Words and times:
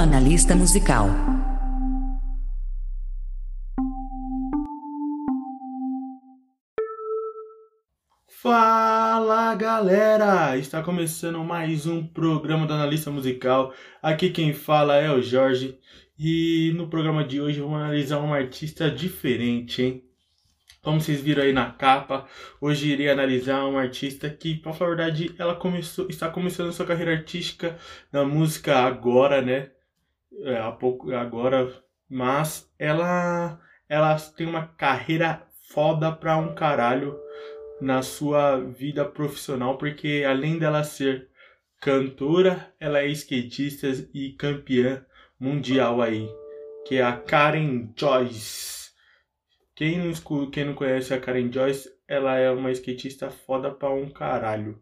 Analista 0.00 0.56
musical. 0.56 1.10
Fala 8.26 9.54
galera! 9.56 10.56
Está 10.56 10.82
começando 10.82 11.44
mais 11.44 11.86
um 11.86 12.02
programa 12.02 12.66
do 12.66 12.72
Analista 12.72 13.10
Musical. 13.10 13.74
Aqui 14.02 14.30
quem 14.30 14.54
fala 14.54 14.96
é 14.96 15.12
o 15.12 15.20
Jorge 15.20 15.78
e 16.18 16.72
no 16.76 16.88
programa 16.88 17.22
de 17.22 17.38
hoje 17.38 17.60
vamos 17.60 17.76
analisar 17.76 18.20
um 18.20 18.32
artista 18.32 18.90
diferente, 18.90 19.82
hein? 19.82 20.04
Como 20.80 20.98
vocês 20.98 21.20
viram 21.20 21.42
aí 21.42 21.52
na 21.52 21.72
capa, 21.72 22.26
hoje 22.58 22.88
irei 22.88 23.10
analisar 23.10 23.66
um 23.66 23.76
artista 23.76 24.30
que, 24.30 24.54
para 24.54 24.72
falar 24.72 24.92
a 24.92 24.96
verdade, 24.96 25.34
ela 25.38 25.54
começou, 25.54 26.08
está 26.08 26.30
começando 26.30 26.72
sua 26.72 26.86
carreira 26.86 27.12
artística 27.12 27.78
na 28.10 28.24
música 28.24 28.78
agora, 28.78 29.42
né? 29.42 29.72
É, 30.44 30.58
há 30.58 30.70
pouco 30.72 31.12
agora, 31.12 31.72
mas 32.08 32.72
ela 32.78 33.60
ela 33.88 34.16
tem 34.36 34.46
uma 34.46 34.68
carreira 34.68 35.46
foda 35.68 36.12
pra 36.12 36.36
um 36.36 36.54
caralho 36.54 37.18
na 37.80 38.02
sua 38.02 38.60
vida 38.60 39.04
profissional, 39.04 39.78
porque 39.78 40.24
além 40.26 40.58
dela 40.58 40.84
ser 40.84 41.28
cantora, 41.80 42.72
ela 42.78 43.00
é 43.00 43.08
skatista 43.08 43.88
e 44.14 44.32
campeã 44.32 45.04
mundial 45.38 46.00
aí, 46.00 46.28
que 46.86 46.96
é 46.96 47.02
a 47.02 47.16
Karen 47.16 47.92
Joyce. 47.96 48.90
Quem 49.74 49.98
não, 49.98 50.50
quem 50.50 50.64
não 50.66 50.74
conhece 50.74 51.14
a 51.14 51.20
Karen 51.20 51.50
Joyce, 51.50 51.90
ela 52.06 52.36
é 52.36 52.50
uma 52.50 52.70
skatista 52.70 53.30
foda 53.30 53.70
pra 53.70 53.90
um 53.90 54.10
caralho. 54.10 54.80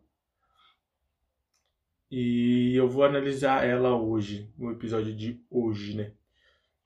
E 2.11 2.75
eu 2.75 2.89
vou 2.89 3.05
analisar 3.05 3.67
ela 3.67 3.95
hoje, 3.95 4.51
no 4.57 4.71
episódio 4.73 5.15
de 5.15 5.41
hoje, 5.51 5.95
né? 5.95 6.13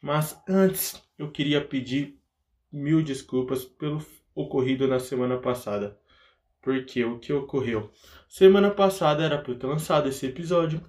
Mas 0.03 0.41
antes, 0.49 1.01
eu 1.17 1.31
queria 1.31 1.65
pedir 1.65 2.19
mil 2.73 3.03
desculpas 3.03 3.65
pelo 3.65 4.05
ocorrido 4.35 4.89
na 4.89 4.99
semana 4.99 5.39
passada. 5.39 5.97
Porque 6.61 7.05
o 7.05 7.19
que 7.19 7.33
ocorreu? 7.33 7.91
Semana 8.29 8.71
passada 8.71 9.23
era 9.23 9.39
para 9.39 9.55
ter 9.55 9.67
lançado 9.67 10.09
esse 10.09 10.27
episódio, 10.27 10.81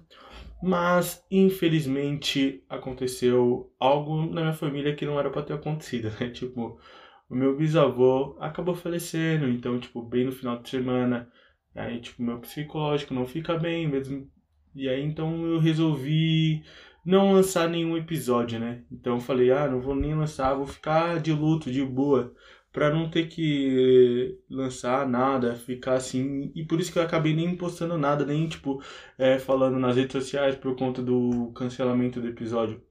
mas 0.62 1.24
infelizmente 1.30 2.64
aconteceu 2.68 3.72
algo 3.78 4.26
na 4.26 4.40
minha 4.40 4.52
família 4.52 4.94
que 4.96 5.06
não 5.06 5.18
era 5.18 5.30
para 5.30 5.42
ter 5.42 5.52
acontecido, 5.52 6.10
né? 6.18 6.30
Tipo, 6.34 6.80
o 7.28 7.34
meu 7.34 7.56
bisavô 7.56 8.36
acabou 8.40 8.74
falecendo, 8.74 9.48
então, 9.48 9.78
tipo, 9.78 10.02
bem 10.02 10.24
no 10.24 10.32
final 10.32 10.60
de 10.60 10.68
semana, 10.68 11.30
aí, 11.74 12.00
tipo, 12.00 12.22
meu 12.22 12.38
psicológico 12.40 13.14
não 13.14 13.26
fica 13.26 13.58
bem 13.58 13.88
mesmo. 13.88 14.30
E 14.74 14.88
aí, 14.88 15.02
então, 15.02 15.44
eu 15.46 15.58
resolvi 15.58 16.64
não 17.04 17.32
lançar 17.32 17.68
nenhum 17.68 17.96
episódio, 17.96 18.58
né? 18.58 18.84
Então, 18.90 19.14
eu 19.16 19.20
falei, 19.20 19.50
ah, 19.50 19.68
não 19.68 19.80
vou 19.80 19.94
nem 19.94 20.14
lançar, 20.14 20.54
vou 20.54 20.66
ficar 20.66 21.20
de 21.20 21.32
luto, 21.32 21.70
de 21.70 21.84
boa, 21.84 22.34
pra 22.72 22.90
não 22.92 23.10
ter 23.10 23.28
que 23.28 24.38
lançar 24.50 25.08
nada, 25.08 25.54
ficar 25.54 25.94
assim. 25.94 26.50
E 26.54 26.64
por 26.64 26.80
isso 26.80 26.92
que 26.92 26.98
eu 26.98 27.02
acabei 27.02 27.34
nem 27.34 27.56
postando 27.56 27.96
nada, 27.98 28.24
nem, 28.26 28.48
tipo, 28.48 28.82
é, 29.18 29.38
falando 29.38 29.78
nas 29.78 29.96
redes 29.96 30.12
sociais 30.12 30.56
por 30.56 30.76
conta 30.76 31.02
do 31.02 31.52
cancelamento 31.54 32.20
do 32.20 32.28
episódio. 32.28 32.82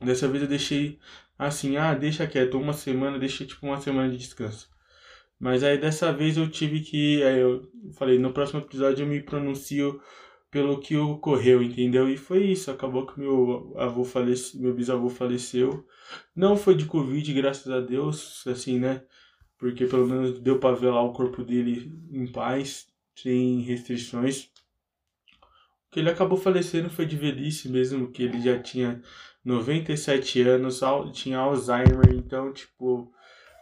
Dessa 0.00 0.28
vez 0.28 0.42
eu 0.42 0.48
deixei 0.48 0.98
assim, 1.38 1.76
ah, 1.76 1.94
deixa 1.94 2.26
quieto, 2.26 2.58
uma 2.58 2.72
semana, 2.72 3.18
deixa 3.18 3.44
tipo 3.44 3.66
uma 3.66 3.80
semana 3.80 4.10
de 4.10 4.18
descanso. 4.18 4.70
Mas 5.38 5.62
aí 5.62 5.78
dessa 5.78 6.12
vez 6.12 6.36
eu 6.36 6.48
tive 6.50 6.80
que. 6.80 7.22
Aí 7.22 7.38
eu 7.40 7.70
falei, 7.94 8.18
no 8.18 8.32
próximo 8.32 8.60
episódio 8.60 9.04
eu 9.04 9.08
me 9.08 9.22
pronuncio 9.22 10.00
pelo 10.50 10.80
que 10.80 10.96
ocorreu, 10.96 11.62
entendeu? 11.62 12.08
E 12.08 12.16
foi 12.16 12.44
isso, 12.44 12.70
acabou 12.70 13.06
que 13.06 13.20
meu 13.20 13.74
avô 13.76 14.04
faleceu, 14.04 14.60
meu 14.60 14.74
bisavô 14.74 15.08
faleceu. 15.10 15.86
Não 16.34 16.56
foi 16.56 16.74
de 16.74 16.86
Covid, 16.86 17.32
graças 17.34 17.70
a 17.70 17.80
Deus, 17.80 18.46
assim, 18.46 18.78
né? 18.78 19.04
Porque 19.58 19.86
pelo 19.86 20.06
menos 20.06 20.38
deu 20.40 20.58
pra 20.58 20.70
lá 20.70 21.02
o 21.02 21.12
corpo 21.12 21.42
dele 21.44 21.92
em 22.10 22.26
paz, 22.26 22.86
sem 23.14 23.60
restrições. 23.60 24.50
O 25.88 25.90
que 25.90 26.00
ele 26.00 26.10
acabou 26.10 26.38
falecendo 26.38 26.90
foi 26.90 27.06
de 27.06 27.16
velhice 27.16 27.68
mesmo, 27.68 28.10
que 28.10 28.22
ele 28.22 28.40
já 28.40 28.58
tinha 28.58 29.02
97 29.44 30.40
anos, 30.42 30.80
tinha 31.12 31.38
Alzheimer, 31.38 32.14
então, 32.14 32.52
tipo, 32.52 33.12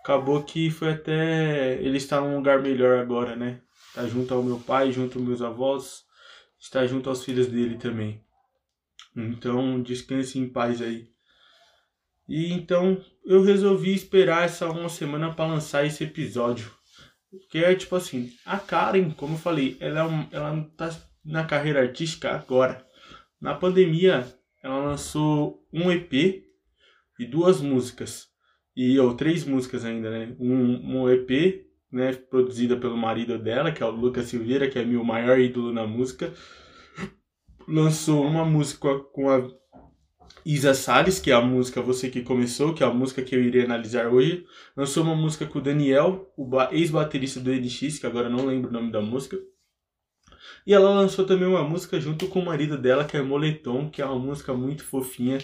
acabou 0.04 0.42
que 0.44 0.70
foi 0.70 0.92
até. 0.92 1.82
Ele 1.82 1.96
está 1.96 2.20
num 2.20 2.36
lugar 2.36 2.60
melhor 2.60 2.98
agora, 2.98 3.34
né? 3.34 3.62
Tá 3.94 4.06
junto 4.06 4.34
ao 4.34 4.42
meu 4.42 4.60
pai, 4.60 4.92
junto 4.92 5.18
aos 5.18 5.26
meus 5.26 5.42
avós, 5.42 6.04
está 6.60 6.86
junto 6.86 7.08
aos 7.08 7.24
filhos 7.24 7.46
dele 7.46 7.78
também. 7.78 8.22
Então, 9.16 9.80
descanse 9.82 10.38
em 10.38 10.48
paz 10.48 10.82
aí. 10.82 11.08
E 12.28 12.52
então 12.52 13.02
eu 13.24 13.42
resolvi 13.42 13.94
esperar 13.94 14.44
essa 14.44 14.68
uma 14.68 14.88
semana 14.88 15.32
para 15.32 15.46
lançar 15.46 15.86
esse 15.86 16.04
episódio. 16.04 16.70
Que 17.50 17.64
é 17.64 17.74
tipo 17.74 17.96
assim, 17.96 18.30
a 18.44 18.58
Karen, 18.58 19.10
como 19.10 19.34
eu 19.34 19.38
falei, 19.38 19.76
ela, 19.80 20.00
é 20.30 20.36
ela 20.36 20.70
tá 20.76 20.90
na 21.24 21.44
carreira 21.44 21.80
artística 21.80 22.30
agora. 22.30 22.86
Na 23.40 23.54
pandemia, 23.54 24.26
ela 24.62 24.78
lançou 24.78 25.66
um 25.72 25.90
EP 25.90 26.44
e 27.18 27.26
duas 27.26 27.60
músicas. 27.60 28.33
E 28.76 28.98
ou 28.98 29.14
três 29.14 29.44
músicas 29.44 29.84
ainda, 29.84 30.10
né? 30.10 30.34
Um, 30.38 31.02
um 31.02 31.08
EP, 31.08 31.64
né, 31.92 32.12
produzida 32.12 32.76
pelo 32.76 32.96
marido 32.96 33.38
dela, 33.38 33.70
que 33.70 33.82
é 33.82 33.86
o 33.86 33.90
Lucas 33.90 34.26
Silveira, 34.26 34.68
que 34.68 34.78
é 34.78 34.84
meu 34.84 35.04
maior 35.04 35.38
ídolo 35.38 35.72
na 35.72 35.86
música. 35.86 36.32
Lançou 37.68 38.24
uma 38.26 38.44
música 38.44 38.98
com 39.12 39.30
a 39.30 39.48
Isa 40.44 40.74
Salles, 40.74 41.20
que 41.20 41.30
é 41.30 41.34
a 41.34 41.40
música 41.40 41.80
Você 41.80 42.10
Que 42.10 42.22
Começou, 42.22 42.74
que 42.74 42.82
é 42.82 42.86
a 42.86 42.92
música 42.92 43.22
que 43.22 43.34
eu 43.34 43.42
irei 43.42 43.64
analisar 43.64 44.08
hoje. 44.08 44.44
Lançou 44.76 45.02
uma 45.02 45.14
música 45.14 45.46
com 45.46 45.58
o 45.58 45.62
Daniel, 45.62 46.30
o 46.36 46.48
ex-baterista 46.72 47.40
do 47.40 47.50
NX, 47.50 47.98
que 47.98 48.06
agora 48.06 48.28
não 48.28 48.44
lembro 48.44 48.68
o 48.68 48.72
nome 48.72 48.90
da 48.90 49.00
música. 49.00 49.38
E 50.66 50.74
ela 50.74 50.90
lançou 50.90 51.24
também 51.24 51.48
uma 51.48 51.62
música 51.62 52.00
junto 52.00 52.26
com 52.28 52.40
o 52.40 52.44
marido 52.44 52.76
dela, 52.76 53.04
que 53.04 53.16
é 53.16 53.22
Moletom, 53.22 53.88
que 53.88 54.02
é 54.02 54.04
uma 54.04 54.18
música 54.18 54.52
muito 54.52 54.84
fofinha. 54.84 55.38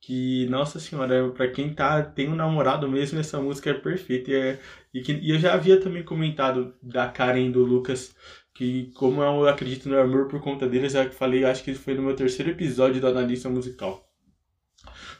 Que, 0.00 0.46
nossa 0.46 0.78
senhora, 0.78 1.30
para 1.30 1.48
quem 1.50 1.74
tá, 1.74 2.02
tem 2.02 2.28
um 2.28 2.36
namorado 2.36 2.88
mesmo, 2.88 3.18
essa 3.18 3.40
música 3.40 3.70
é 3.70 3.74
perfeita. 3.74 4.30
E, 4.30 4.34
é, 4.34 4.60
e, 4.94 5.02
que, 5.02 5.12
e 5.14 5.30
eu 5.30 5.38
já 5.38 5.54
havia 5.54 5.80
também 5.80 6.04
comentado 6.04 6.74
da 6.82 7.08
Karen 7.08 7.48
e 7.48 7.52
do 7.52 7.64
Lucas, 7.64 8.14
que 8.54 8.92
como 8.94 9.22
eu 9.22 9.48
acredito 9.48 9.88
no 9.88 9.98
amor 9.98 10.28
por 10.28 10.40
conta 10.40 10.68
deles, 10.68 10.94
eu 10.94 11.10
falei, 11.10 11.44
acho 11.44 11.64
que 11.64 11.74
foi 11.74 11.94
no 11.94 12.02
meu 12.02 12.14
terceiro 12.14 12.50
episódio 12.52 13.00
do 13.00 13.08
Analista 13.08 13.48
Musical. 13.48 14.06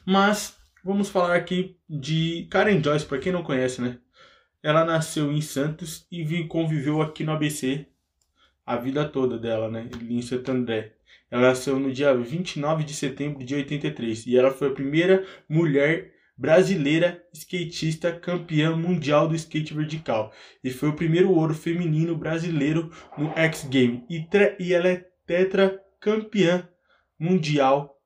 Mas 0.04 0.56
vamos 0.84 1.08
falar 1.08 1.34
aqui 1.34 1.76
de 1.88 2.46
Karen 2.50 2.82
Joyce, 2.82 3.06
para 3.06 3.18
quem 3.18 3.32
não 3.32 3.42
conhece, 3.42 3.80
né? 3.82 3.98
Ela 4.62 4.84
nasceu 4.84 5.32
em 5.32 5.40
Santos 5.40 6.06
e 6.10 6.44
conviveu 6.44 7.02
aqui 7.02 7.24
no 7.24 7.32
ABC 7.32 7.86
a 8.66 8.76
vida 8.76 9.08
toda 9.08 9.38
dela, 9.38 9.70
né? 9.70 9.88
Em 10.10 10.20
Santo 10.20 10.50
André. 10.50 10.96
Ela 11.30 11.42
nasceu 11.42 11.78
no 11.78 11.92
dia 11.92 12.12
29 12.12 12.82
de 12.82 12.94
setembro 12.94 13.44
de 13.44 13.54
83 13.54 14.26
e 14.26 14.36
ela 14.36 14.50
foi 14.50 14.68
a 14.68 14.74
primeira 14.74 15.24
mulher 15.48 16.12
brasileira 16.36 17.24
skatista 17.32 18.12
campeã 18.12 18.76
mundial 18.76 19.26
do 19.28 19.34
skate 19.34 19.72
vertical 19.72 20.32
e 20.62 20.70
foi 20.70 20.90
o 20.90 20.96
primeiro 20.96 21.30
ouro 21.30 21.54
feminino 21.54 22.16
brasileiro 22.16 22.90
no 23.16 23.30
X 23.30 23.64
Game 23.64 24.04
e, 24.10 24.28
e 24.58 24.74
ela 24.74 24.88
é 24.88 25.06
tetra 25.24 25.80
campeã 25.98 26.68
mundial 27.18 27.98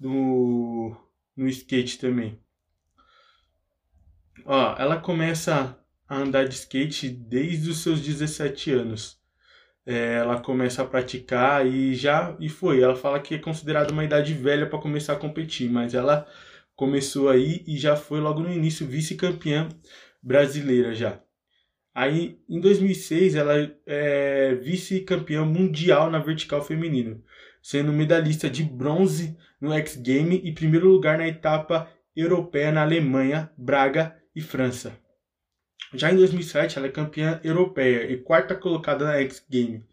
no, 0.00 0.96
no 1.36 1.46
skate 1.48 1.98
também. 1.98 2.40
Ó, 4.44 4.76
ela 4.78 5.00
começa 5.00 5.78
a 6.08 6.16
andar 6.16 6.48
de 6.48 6.54
skate 6.54 7.08
desde 7.08 7.70
os 7.70 7.82
seus 7.82 8.00
17 8.00 8.72
anos 8.72 9.20
é, 9.86 10.14
ela 10.14 10.40
começa 10.40 10.82
a 10.82 10.86
praticar 10.86 11.64
e 11.64 11.94
já 11.94 12.36
e 12.40 12.48
foi. 12.48 12.80
Ela 12.82 12.96
fala 12.96 13.20
que 13.20 13.36
é 13.36 13.38
considerada 13.38 13.92
uma 13.92 14.04
idade 14.04 14.34
velha 14.34 14.66
para 14.66 14.80
começar 14.80 15.12
a 15.12 15.16
competir, 15.16 15.70
mas 15.70 15.94
ela 15.94 16.26
começou 16.74 17.28
aí 17.28 17.64
e 17.66 17.78
já 17.78 17.96
foi 17.96 18.20
logo 18.20 18.42
no 18.42 18.52
início 18.52 18.86
vice-campeã 18.86 19.68
brasileira 20.22 20.92
já. 20.92 21.20
Aí 21.94 22.38
em 22.48 22.60
2006 22.60 23.36
ela 23.36 23.54
é 23.86 24.54
vice-campeã 24.56 25.44
mundial 25.44 26.10
na 26.10 26.18
vertical 26.18 26.62
feminino, 26.62 27.22
sendo 27.62 27.92
medalhista 27.92 28.50
de 28.50 28.64
bronze 28.64 29.36
no 29.60 29.72
X 29.72 29.96
Game 29.96 30.40
e 30.44 30.52
primeiro 30.52 30.88
lugar 30.88 31.16
na 31.16 31.28
etapa 31.28 31.88
europeia 32.14 32.72
na 32.72 32.82
Alemanha, 32.82 33.50
Braga 33.56 34.14
e 34.34 34.42
França. 34.42 35.05
Já 35.96 36.12
em 36.12 36.16
2007, 36.16 36.78
ela 36.78 36.86
é 36.86 36.90
campeã 36.90 37.40
europeia 37.42 38.10
e 38.10 38.16
quarta 38.18 38.54
colocada 38.54 39.04
na 39.04 39.16
X 39.20 39.44
Game. 39.48 39.84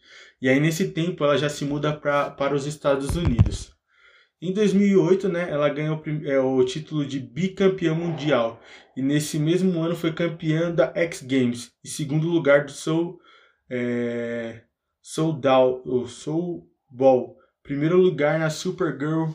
E 0.41 0.49
aí, 0.49 0.59
nesse 0.59 0.89
tempo, 0.89 1.23
ela 1.23 1.37
já 1.37 1.49
se 1.49 1.63
muda 1.65 1.93
pra, 1.93 2.29
para 2.29 2.53
os 2.53 2.65
Estados 2.65 3.15
Unidos. 3.15 3.73
Em 4.41 4.51
2008, 4.51 5.29
né, 5.29 5.49
ela 5.49 5.69
ganhou 5.69 6.03
o, 6.05 6.27
é, 6.27 6.37
o 6.37 6.63
título 6.65 7.05
de 7.05 7.17
bicampeã 7.17 7.93
mundial. 7.93 8.61
E 8.93 9.01
nesse 9.01 9.39
mesmo 9.39 9.81
ano 9.81 9.95
foi 9.95 10.11
campeã 10.11 10.69
da 10.69 10.91
X 10.95 11.21
Games. 11.21 11.71
E 11.81 11.87
segundo 11.87 12.27
lugar 12.27 12.65
do 12.65 12.71
Soul, 12.71 13.19
é, 13.69 14.63
Soul, 15.01 15.39
Down, 15.39 16.05
Soul 16.07 16.69
Ball. 16.91 17.37
Primeiro 17.63 17.95
lugar 17.95 18.37
na 18.37 18.49
Supergirl 18.49 19.29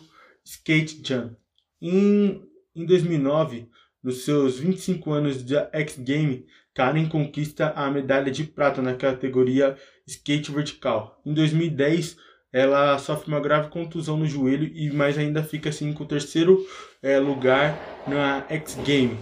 Skate 0.44 1.00
Jam. 1.02 1.34
Em, 1.80 2.42
em 2.76 2.84
2009, 2.84 3.66
nos 4.02 4.24
seus 4.24 4.58
25 4.58 5.12
anos 5.12 5.44
de 5.44 5.56
X 5.72 5.98
Game, 5.98 6.46
Karen 6.74 7.08
conquista 7.08 7.72
a 7.74 7.90
medalha 7.90 8.30
de 8.30 8.44
prata 8.44 8.80
na 8.80 8.94
categoria 8.94 9.76
skate 10.06 10.52
vertical. 10.52 11.20
Em 11.26 11.34
2010, 11.34 12.16
ela 12.52 12.96
sofre 12.98 13.28
uma 13.28 13.40
grave 13.40 13.68
contusão 13.68 14.16
no 14.16 14.26
joelho 14.26 14.70
e 14.74 14.90
mais 14.90 15.18
ainda 15.18 15.42
fica 15.42 15.68
assim 15.68 15.92
com 15.92 16.04
o 16.04 16.06
terceiro 16.06 16.64
é, 17.02 17.18
lugar 17.18 17.76
na 18.06 18.44
X 18.48 18.78
Game. 18.84 19.18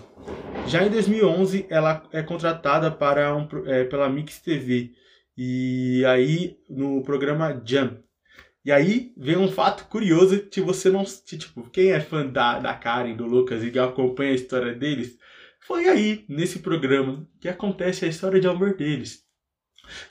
Já 0.66 0.84
em 0.84 0.90
2011, 0.90 1.66
ela 1.68 2.02
é 2.12 2.22
contratada 2.22 2.90
para 2.90 3.34
um, 3.34 3.48
é, 3.66 3.84
pela 3.84 4.08
Mix 4.08 4.40
TV 4.40 4.92
e 5.36 6.04
aí 6.06 6.58
no 6.68 7.02
programa 7.02 7.60
Jam. 7.64 7.98
E 8.66 8.72
aí 8.72 9.12
vem 9.16 9.36
um 9.36 9.46
fato 9.48 9.86
curioso 9.86 10.40
que 10.48 10.60
você 10.60 10.90
não. 10.90 11.04
Tipo, 11.04 11.70
quem 11.70 11.92
é 11.92 12.00
fã 12.00 12.26
da, 12.26 12.58
da 12.58 12.74
Karen, 12.74 13.14
do 13.14 13.24
Lucas 13.24 13.62
e 13.62 13.78
acompanha 13.78 14.32
a 14.32 14.34
história 14.34 14.74
deles, 14.74 15.16
foi 15.60 15.86
aí, 15.86 16.24
nesse 16.28 16.58
programa, 16.58 17.24
que 17.40 17.48
acontece 17.48 18.04
a 18.04 18.08
história 18.08 18.40
de 18.40 18.48
amor 18.48 18.74
deles. 18.74 19.24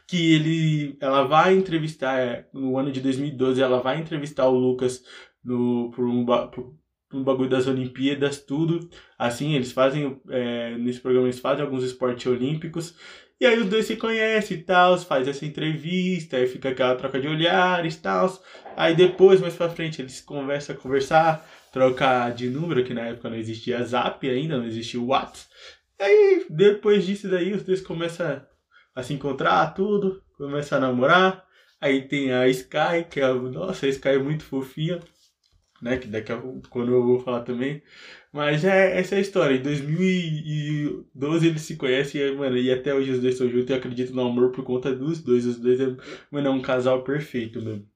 Que 0.07 0.36
ele. 0.36 0.98
Ela 1.02 1.24
vai 1.24 1.54
entrevistar, 1.54 2.18
é, 2.18 2.48
no 2.54 2.78
ano 2.78 2.94
de 2.94 3.02
2012, 3.02 3.62
ela 3.62 3.81
vai 3.81 4.00
entrevistar 4.00 4.48
o 4.48 4.58
Lucas 4.58 5.04
no, 5.44 5.92
por, 5.92 6.06
um, 6.08 6.25
por, 6.25 6.74
um 7.13 7.24
bagulho 7.25 7.50
das 7.50 7.68
Olimpíadas, 7.68 8.40
tudo. 8.40 8.90
Assim, 9.19 9.54
eles 9.54 9.74
fazem. 9.74 10.22
É, 10.30 10.78
nesse 10.78 11.01
programa 11.01 11.28
eles 11.28 11.40
fazem 11.40 11.66
alguns 11.66 11.84
esportes 11.84 12.25
olímpicos. 12.25 12.96
E 13.40 13.46
aí 13.46 13.60
os 13.60 13.68
dois 13.70 13.86
se 13.86 13.98
conhecem 13.98 14.58
e 14.58 14.64
tal, 14.64 14.98
faz 14.98 15.28
essa 15.28 15.46
entrevista, 15.46 16.38
aí 16.38 16.48
fica 16.48 16.70
aquela 16.70 16.96
troca 16.96 17.20
de 17.20 17.28
olhares 17.28 17.96
e 17.96 18.02
tal. 18.02 18.42
Aí 18.78 18.96
depois, 18.96 19.42
mais 19.42 19.56
pra 19.56 19.70
frente, 19.70 20.02
eles 20.02 20.22
conversam, 20.22 20.76
conversar, 20.76 21.46
trocar 21.72 22.34
de 22.34 22.50
número, 22.50 22.84
que 22.84 22.94
na 22.94 23.08
época 23.08 23.30
não 23.30 23.38
existia 23.38 23.84
Zap 23.84 24.28
ainda, 24.30 24.58
não 24.58 24.66
existia 24.66 25.02
WhatsApp. 25.02 25.50
E 26.00 26.04
aí, 26.04 26.46
depois 26.50 27.06
disso 27.06 27.30
daí, 27.30 27.54
os 27.54 27.64
dois 27.64 27.82
começam 27.82 28.42
a 28.96 29.04
se 29.04 29.14
encontrar, 29.14 29.74
tudo, 29.74 30.24
começam 30.38 30.78
a 30.78 30.82
namorar. 30.82 31.46
Aí 31.82 32.08
tem 32.08 32.32
a 32.32 32.48
Sky, 32.48 33.06
que 33.10 33.20
é, 33.20 33.34
nossa, 33.34 33.86
a 33.86 33.90
Sky 33.90 34.10
é 34.10 34.20
muito 34.20 34.44
fofinha, 34.46 35.00
né, 35.82 35.98
que 35.98 36.08
daqui 36.08 36.32
a 36.32 36.38
pouco, 36.38 36.68
quando 36.70 36.94
eu 36.94 37.04
vou 37.04 37.20
falar 37.20 37.42
também. 37.42 37.84
Mas 38.36 38.66
é, 38.66 39.00
essa 39.00 39.16
é 39.16 39.20
a 39.20 39.22
história. 39.22 39.56
Em 39.56 39.62
2012 39.62 41.48
eles 41.48 41.62
se 41.62 41.78
conhecem 41.78 42.20
e, 42.20 42.32
mano, 42.36 42.58
e 42.58 42.70
até 42.70 42.94
hoje 42.94 43.12
os 43.12 43.22
dois 43.22 43.36
estão 43.36 43.50
juntos 43.50 43.70
e 43.70 43.74
acredito 43.74 44.14
no 44.14 44.28
amor 44.28 44.52
por 44.52 44.62
conta 44.66 44.94
dos 44.94 45.24
dois. 45.24 45.46
Os 45.46 45.58
dois 45.58 45.80
é, 45.80 45.96
mano, 46.30 46.48
é 46.48 46.50
um 46.52 46.62
casal 46.62 47.02
perfeito 47.02 47.62
mesmo. 47.62 47.88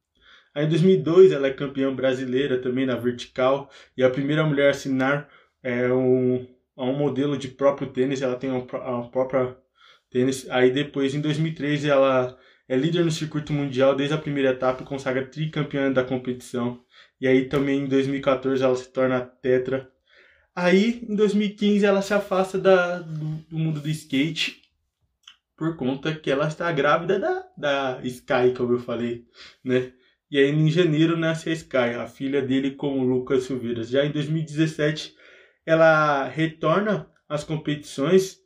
Aí 0.56 0.66
em 0.66 0.70
2002 0.70 1.34
ela 1.34 1.48
é 1.48 1.54
campeã 1.54 1.94
brasileira 1.94 2.58
também 2.58 2.86
na 2.86 2.96
vertical 2.96 3.70
e 3.98 4.04
a 4.04 4.10
primeira 4.10 4.46
mulher 4.46 4.68
a 4.68 4.70
assinar 4.72 5.30
é 5.62 5.92
um, 5.92 6.48
um 6.78 6.94
modelo 6.94 7.38
de 7.38 7.50
próprio 7.50 7.90
tênis. 7.92 8.22
Ela 8.22 8.38
tem 8.38 8.50
a 8.50 8.62
própria 9.12 9.58
tênis. 10.10 10.50
Aí 10.50 10.72
depois 10.72 11.14
em 11.14 11.20
2003 11.20 11.84
ela 11.84 12.38
é 12.66 12.78
líder 12.78 13.04
no 13.04 13.12
circuito 13.12 13.52
mundial 13.52 13.94
desde 13.94 14.16
a 14.16 14.18
primeira 14.18 14.52
etapa 14.52 14.84
e 14.84 14.86
consagra 14.86 15.26
tricampeã 15.26 15.92
da 15.92 16.04
competição. 16.04 16.82
E 17.20 17.28
aí 17.28 17.50
também 17.50 17.82
em 17.82 17.88
2014 17.88 18.64
ela 18.64 18.76
se 18.78 18.90
torna 18.94 19.20
tetra 19.20 19.92
Aí, 20.62 21.06
em 21.08 21.16
2015, 21.16 21.86
ela 21.86 22.02
se 22.02 22.14
afasta 22.14 22.60
da, 22.60 23.00
do, 23.00 23.36
do, 23.50 23.58
mundo 23.58 23.80
do 23.80 23.90
skate 23.90 24.62
por 25.56 25.78
conta 25.78 26.14
que 26.14 26.30
ela 26.30 26.48
está 26.50 26.70
grávida 26.70 27.18
da, 27.18 27.48
da 27.58 28.00
Sky, 28.04 28.54
como 28.58 28.74
eu 28.74 28.80
falei, 28.80 29.26
né? 29.64 29.94
E 30.30 30.38
aí, 30.38 30.50
em 30.50 30.70
janeiro, 30.70 31.18
nasce 31.18 31.50
a 31.50 31.54
Sky, 31.54 31.96
a 31.98 32.08
filha 32.08 32.42
dele 32.42 32.72
com 32.72 33.00
o 33.00 33.04
Lucas 33.04 33.44
Silveira. 33.44 33.84
Já 33.84 34.06
em 34.06 34.12
2017, 34.12 35.16
ela 35.66 36.26
retorna 36.28 37.10
às 37.30 37.46
competições 37.46 38.42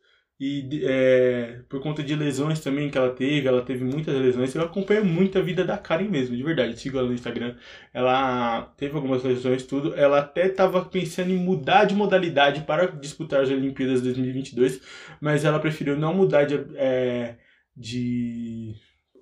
e 0.45 0.83
é, 0.83 1.61
por 1.69 1.81
conta 1.81 2.03
de 2.03 2.13
lesões 2.13 2.59
também 2.59 2.89
que 2.89 2.97
ela 2.97 3.11
teve, 3.11 3.47
ela 3.47 3.61
teve 3.61 3.85
muitas 3.85 4.13
lesões. 4.13 4.53
Eu 4.53 4.63
acompanho 4.63 5.05
muito 5.05 5.39
a 5.39 5.41
vida 5.41 5.63
da 5.63 5.77
Karen 5.77 6.09
mesmo, 6.09 6.35
de 6.35 6.43
verdade. 6.43 6.77
Sigo 6.77 6.97
ela 6.97 7.07
no 7.07 7.13
Instagram. 7.13 7.55
Ela 7.93 8.63
teve 8.75 8.93
algumas 8.93 9.23
lesões, 9.23 9.65
tudo. 9.65 9.95
Ela 9.95 10.19
até 10.19 10.47
estava 10.47 10.83
pensando 10.83 11.31
em 11.31 11.37
mudar 11.37 11.85
de 11.85 11.95
modalidade 11.95 12.59
para 12.63 12.87
disputar 12.87 13.39
as 13.41 13.49
Olimpíadas 13.49 14.01
2022, 14.01 14.81
mas 15.21 15.45
ela 15.45 15.61
preferiu 15.61 15.95
não 15.95 16.13
mudar 16.13 16.43
de. 16.43 16.55
É, 16.75 17.37
de... 17.73 18.75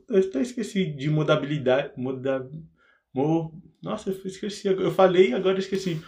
Eu 0.09 0.17
até 0.17 0.41
esqueci 0.41 0.85
de 0.85 1.07
modalidade. 1.07 1.91
Moda... 1.97 2.49
Mo... 3.13 3.61
Nossa, 3.79 4.09
eu 4.09 4.15
esqueci. 4.25 4.67
Eu 4.67 4.89
falei, 4.89 5.35
agora 5.35 5.59
esqueci 5.59 6.01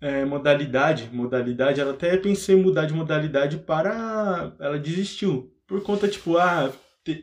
é, 0.00 0.24
modalidade, 0.24 1.08
modalidade, 1.12 1.80
ela 1.80 1.92
até 1.92 2.16
pensou 2.16 2.54
em 2.54 2.62
mudar 2.62 2.86
de 2.86 2.94
modalidade 2.94 3.58
para. 3.58 4.52
Ela 4.58 4.78
desistiu. 4.78 5.52
Por 5.66 5.82
conta, 5.82 6.06
tipo, 6.06 6.36
ah, 6.36 6.72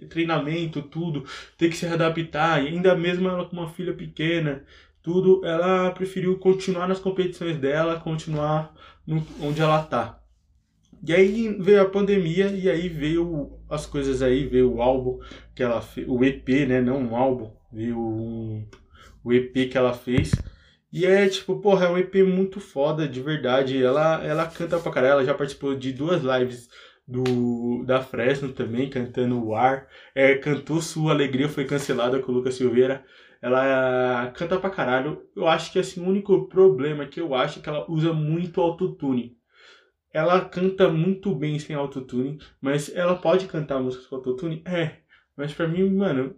treinamento, 0.10 0.82
tudo, 0.82 1.26
ter 1.58 1.70
que 1.70 1.78
se 1.78 1.86
adaptar, 1.86 2.64
e 2.64 2.68
ainda 2.68 2.96
mesmo 2.96 3.28
ela 3.28 3.46
com 3.46 3.56
uma 3.56 3.70
filha 3.70 3.94
pequena, 3.94 4.64
tudo, 5.02 5.46
ela 5.46 5.92
preferiu 5.92 6.38
continuar 6.40 6.88
nas 6.88 7.00
competições 7.00 7.58
dela, 7.58 8.00
continuar 8.00 8.74
no, 9.06 9.26
onde 9.42 9.62
ela 9.62 9.82
tá. 9.84 10.20
E 11.06 11.14
aí 11.14 11.54
veio 11.60 11.82
a 11.82 11.90
pandemia 11.90 12.48
e 12.48 12.70
aí 12.70 12.88
veio 12.88 13.60
as 13.70 13.86
coisas 13.86 14.22
aí, 14.22 14.48
veio 14.48 14.76
o 14.76 14.82
álbum 14.82 15.20
que 15.54 15.62
ela 15.62 15.82
fez, 15.82 16.08
o 16.08 16.24
EP, 16.24 16.48
né, 16.66 16.82
não 16.82 17.00
um 17.00 17.16
álbum, 17.16 17.52
veio 17.72 18.00
um, 18.00 18.66
o 19.22 19.34
EP 19.34 19.70
que 19.70 19.78
ela 19.78 19.94
fez 19.94 20.32
e 20.94 21.08
é 21.08 21.28
tipo, 21.28 21.60
porra, 21.60 21.88
é 21.88 21.90
um 21.90 21.98
EP 21.98 22.18
muito 22.18 22.60
foda, 22.60 23.08
de 23.08 23.20
verdade. 23.20 23.84
Ela, 23.84 24.24
ela 24.24 24.46
canta 24.46 24.80
pra 24.80 24.92
caralho, 24.92 25.14
ela 25.14 25.26
já 25.26 25.34
participou 25.34 25.74
de 25.74 25.92
duas 25.92 26.22
lives 26.22 26.70
do 27.08 27.84
da 27.84 28.00
Fresno 28.04 28.54
também, 28.54 28.92
cantando 28.92 29.44
o 29.44 29.56
ar. 29.56 29.88
É, 30.14 30.36
cantou 30.36 30.80
Sua 30.82 31.12
Alegria, 31.12 31.50
foi 31.50 31.66
cancelada 31.66 32.20
com 32.20 32.32
o 32.32 32.36
Lucas 32.36 32.54
Silveira. 32.54 33.04
Ela 33.42 34.32
canta 34.36 34.60
pra 34.60 34.70
caralho. 34.70 35.24
Eu 35.36 35.48
acho 35.48 35.72
que 35.72 35.80
assim, 35.80 36.00
o 36.00 36.08
único 36.08 36.48
problema 36.48 37.08
que 37.08 37.20
eu 37.20 37.34
acho 37.34 37.58
é 37.58 37.62
que 37.64 37.70
ela 37.70 37.90
usa 37.90 38.14
muito 38.14 38.62
autotune. 38.62 39.36
Ela 40.14 40.42
canta 40.46 40.90
muito 40.90 41.34
bem 41.34 41.58
sem 41.58 41.76
autotune, 41.76 42.38
mas 42.62 42.96
ela 42.96 43.16
pode 43.16 43.48
cantar 43.48 43.80
músicas 43.80 44.06
com 44.06 44.18
autotune? 44.18 44.62
É. 44.66 44.98
Mas 45.36 45.54
pra 45.54 45.68
mim, 45.68 45.90
mano, 45.90 46.36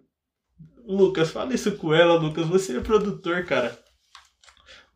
Lucas, 0.88 1.32
fala 1.32 1.53
isso 1.53 1.75
com 1.75 1.94
ela, 1.94 2.15
Lucas. 2.15 2.48
Você 2.48 2.77
é 2.77 2.79
produtor, 2.79 3.44
cara 3.44 3.85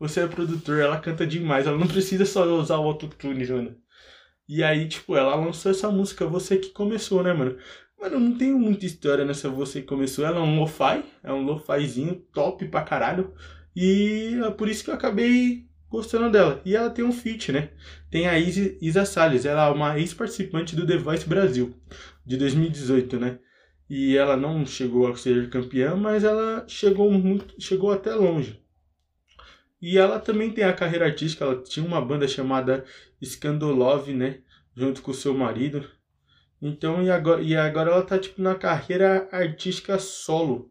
você 0.00 0.20
é 0.22 0.26
produtor, 0.26 0.80
ela 0.80 0.98
canta 0.98 1.26
demais, 1.26 1.66
ela 1.66 1.78
não 1.78 1.86
precisa 1.86 2.24
só 2.24 2.44
usar 2.58 2.78
o 2.78 2.84
autotune, 2.84 3.46
mano. 3.46 3.76
E 4.48 4.64
aí, 4.64 4.88
tipo, 4.88 5.14
ela 5.14 5.36
lançou 5.36 5.70
essa 5.70 5.90
música 5.90 6.26
Você 6.26 6.56
Que 6.56 6.70
Começou, 6.70 7.22
né, 7.22 7.32
mano? 7.32 7.56
Mano, 8.00 8.18
não 8.18 8.36
tenho 8.36 8.58
muita 8.58 8.86
história 8.86 9.24
nessa 9.24 9.48
Você 9.48 9.80
Que 9.82 9.86
Começou. 9.86 10.24
Ela 10.24 10.38
é 10.38 10.40
um 10.40 10.58
lo-fi, 10.58 11.04
é 11.22 11.32
um 11.32 11.44
lo-fizinho 11.44 12.16
top 12.32 12.66
pra 12.66 12.82
caralho. 12.82 13.32
E 13.76 14.40
é 14.44 14.50
por 14.50 14.68
isso 14.68 14.82
que 14.82 14.90
eu 14.90 14.94
acabei 14.94 15.68
gostando 15.88 16.30
dela. 16.30 16.60
E 16.64 16.74
ela 16.74 16.90
tem 16.90 17.04
um 17.04 17.12
feat, 17.12 17.52
né? 17.52 17.70
Tem 18.10 18.26
a 18.26 18.38
Isa, 18.38 18.76
Isa 18.80 19.04
Salles, 19.04 19.44
ela 19.44 19.68
é 19.68 19.70
uma 19.70 19.98
ex-participante 19.98 20.74
do 20.74 20.86
The 20.86 20.96
Voice 20.96 21.28
Brasil, 21.28 21.74
de 22.26 22.36
2018, 22.36 23.20
né? 23.20 23.38
E 23.88 24.16
ela 24.16 24.36
não 24.36 24.64
chegou 24.64 25.06
a 25.08 25.16
ser 25.16 25.50
campeã, 25.50 25.94
mas 25.94 26.24
ela 26.24 26.64
chegou 26.66 27.10
muito, 27.12 27.54
chegou 27.60 27.92
até 27.92 28.14
longe. 28.14 28.60
E 29.80 29.98
ela 29.98 30.18
também 30.20 30.50
tem 30.50 30.64
a 30.64 30.72
carreira 30.72 31.06
artística, 31.06 31.44
ela 31.44 31.62
tinha 31.62 31.84
uma 31.86 32.00
banda 32.00 32.28
chamada 32.28 32.84
Scandalove, 33.24 34.12
né? 34.14 34.40
Junto 34.76 35.02
com 35.02 35.10
o 35.10 35.14
seu 35.14 35.34
marido. 35.34 35.88
Então, 36.60 37.02
e 37.02 37.10
agora, 37.10 37.42
e 37.42 37.56
agora 37.56 37.90
ela 37.90 38.02
tá 38.02 38.18
tipo 38.18 38.42
na 38.42 38.54
carreira 38.54 39.28
artística 39.32 39.98
solo. 39.98 40.70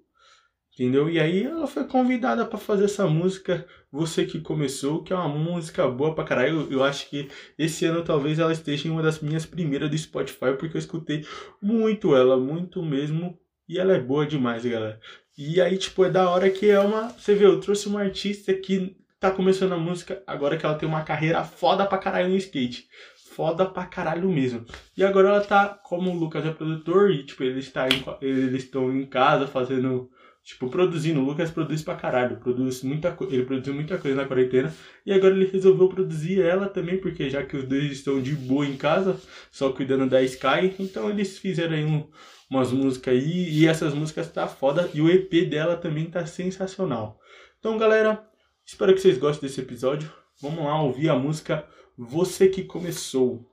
Entendeu? 0.74 1.10
E 1.10 1.20
aí 1.20 1.44
ela 1.44 1.68
foi 1.68 1.86
convidada 1.86 2.46
para 2.46 2.58
fazer 2.58 2.86
essa 2.86 3.06
música 3.06 3.68
Você 3.92 4.26
que 4.26 4.40
começou, 4.40 5.04
que 5.04 5.12
é 5.12 5.16
uma 5.16 5.28
música 5.28 5.88
boa 5.90 6.16
pra 6.16 6.24
caralho. 6.24 6.62
Eu, 6.62 6.72
eu 6.72 6.84
acho 6.84 7.10
que 7.10 7.28
esse 7.58 7.86
ano 7.86 8.04
talvez 8.04 8.40
ela 8.40 8.54
esteja 8.54 8.88
em 8.88 8.92
uma 8.92 9.02
das 9.02 9.20
minhas 9.20 9.46
primeiras 9.46 9.90
do 9.90 9.98
Spotify, 9.98 10.56
porque 10.58 10.78
eu 10.78 10.80
escutei 10.80 11.26
muito 11.62 12.16
ela, 12.16 12.38
muito 12.38 12.84
mesmo. 12.84 13.38
E 13.70 13.78
ela 13.78 13.94
é 13.94 14.00
boa 14.00 14.26
demais, 14.26 14.66
galera. 14.66 15.00
E 15.38 15.62
aí, 15.62 15.78
tipo, 15.78 16.04
é 16.04 16.10
da 16.10 16.28
hora 16.28 16.50
que 16.50 16.72
é 16.72 16.80
uma. 16.80 17.10
Você 17.10 17.36
vê, 17.36 17.46
eu 17.46 17.62
trouxe 17.62 17.88
uma 17.88 18.02
artista 18.02 18.52
que 18.52 18.98
tá 19.20 19.30
começando 19.30 19.74
a 19.74 19.78
música 19.78 20.24
agora 20.26 20.58
que 20.58 20.66
ela 20.66 20.74
tem 20.74 20.90
uma 20.90 21.04
carreira 21.04 21.44
foda 21.44 21.86
pra 21.86 22.00
caralho 22.00 22.30
no 22.30 22.36
skate. 22.36 22.88
Foda 23.36 23.68
pra 23.68 23.86
caralho 23.86 24.28
mesmo. 24.28 24.66
E 24.98 25.04
agora 25.04 25.30
ela 25.30 25.42
tá, 25.42 25.70
como 25.70 26.10
o 26.10 26.16
Lucas 26.18 26.44
é 26.48 26.52
produtor, 26.52 27.12
e 27.12 27.24
tipo, 27.24 27.44
ele 27.44 27.60
está 27.60 27.88
em, 27.88 28.04
eles 28.22 28.64
estão 28.64 28.92
em 28.92 29.06
casa 29.06 29.46
fazendo. 29.46 30.10
Tipo, 30.50 30.70
produzindo. 30.70 31.20
O 31.20 31.26
Lucas 31.26 31.52
produz 31.52 31.84
pra 31.84 31.96
caralho. 31.96 32.38
Produz 32.38 32.82
muita 32.82 33.16
Ele 33.30 33.46
produziu 33.46 33.74
muita 33.74 33.98
coisa 33.98 34.18
na 34.18 34.28
quarentena. 34.28 34.74
E 35.06 35.14
agora 35.14 35.36
ele 35.36 35.46
resolveu 35.46 35.88
produzir 35.88 36.42
ela 36.42 36.68
também, 36.68 36.98
porque 36.98 37.30
já 37.30 37.44
que 37.44 37.56
os 37.56 37.66
dois 37.66 37.92
estão 37.92 38.22
de 38.22 38.34
boa 38.36 38.66
em 38.66 38.76
casa, 38.76 39.20
só 39.52 39.72
cuidando 39.72 40.10
da 40.10 40.22
Sky, 40.24 40.74
então 40.80 41.10
eles 41.10 41.38
fizeram 41.38 41.76
aí 41.76 41.86
um, 41.86 42.10
umas 42.50 42.72
músicas 42.72 43.14
aí, 43.14 43.50
e 43.50 43.68
essas 43.68 43.94
músicas 43.94 44.32
tá 44.32 44.48
foda, 44.48 44.90
e 44.94 45.02
o 45.02 45.10
EP 45.10 45.48
dela 45.48 45.78
também 45.78 46.06
tá 46.06 46.26
sensacional. 46.26 47.20
Então, 47.60 47.78
galera, 47.78 48.28
Espero 48.72 48.94
que 48.94 49.02
vocês 49.02 49.18
gostem 49.18 49.50
desse 49.50 49.62
episódio. 49.62 50.14
Vamos 50.40 50.64
lá 50.64 50.80
ouvir 50.80 51.10
a 51.10 51.16
música 51.16 51.68
Você 51.98 52.48
que 52.48 52.64
Começou. 52.64 53.44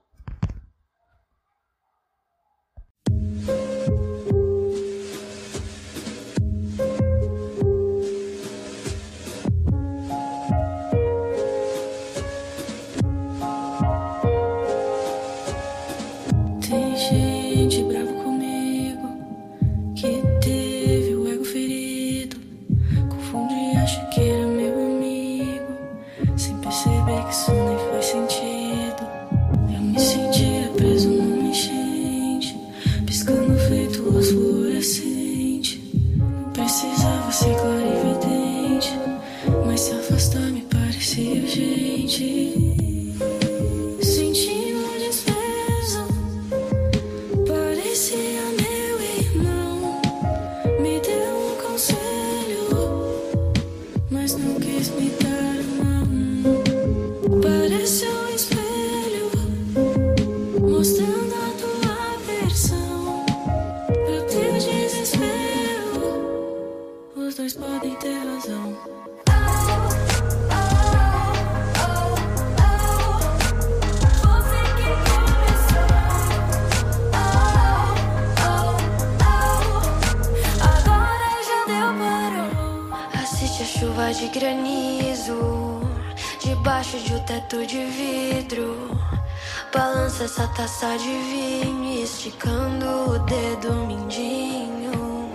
Essa 90.27 90.45
taça 90.49 90.97
de 90.97 91.05
vinho, 91.05 92.03
esticando 92.03 92.85
o 93.11 93.19
dedo 93.19 93.73
mindinho, 93.87 95.31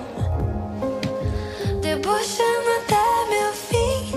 debochando 1.80 2.68
até 2.82 3.30
meu 3.30 3.52
fim. 3.52 4.12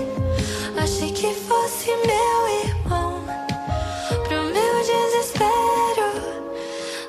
Achei 0.78 1.10
que 1.12 1.32
fosse 1.32 1.88
meu 2.06 2.48
irmão, 2.64 3.24
pro 4.28 4.42
meu 4.42 4.74
desespero, 4.84 6.08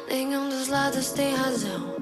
nenhum 0.10 0.48
dos 0.48 0.70
lados 0.70 1.12
tem 1.12 1.36
razão. 1.36 1.97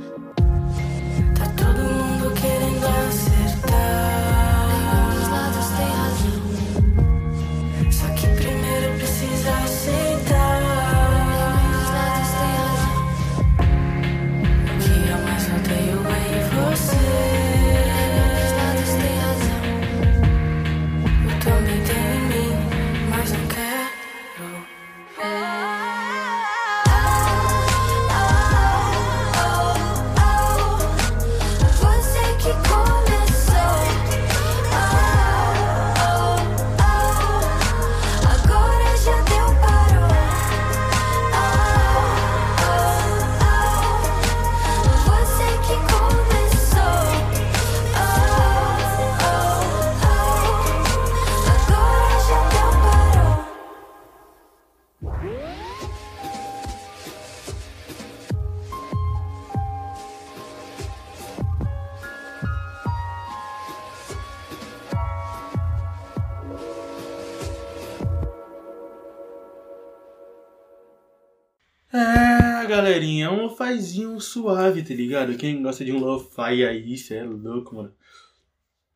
Galerinha, 72.66 73.26
é 73.26 73.30
um 73.30 73.44
lofazinho 73.44 74.20
suave, 74.20 74.84
tá 74.84 74.94
ligado? 74.94 75.38
Quem 75.38 75.62
gosta 75.62 75.86
de 75.86 75.92
um 75.92 76.00
lo-fi 76.00 76.66
aí, 76.66 76.98
cê 76.98 77.16
é 77.16 77.24
louco, 77.24 77.76
mano. 77.76 77.94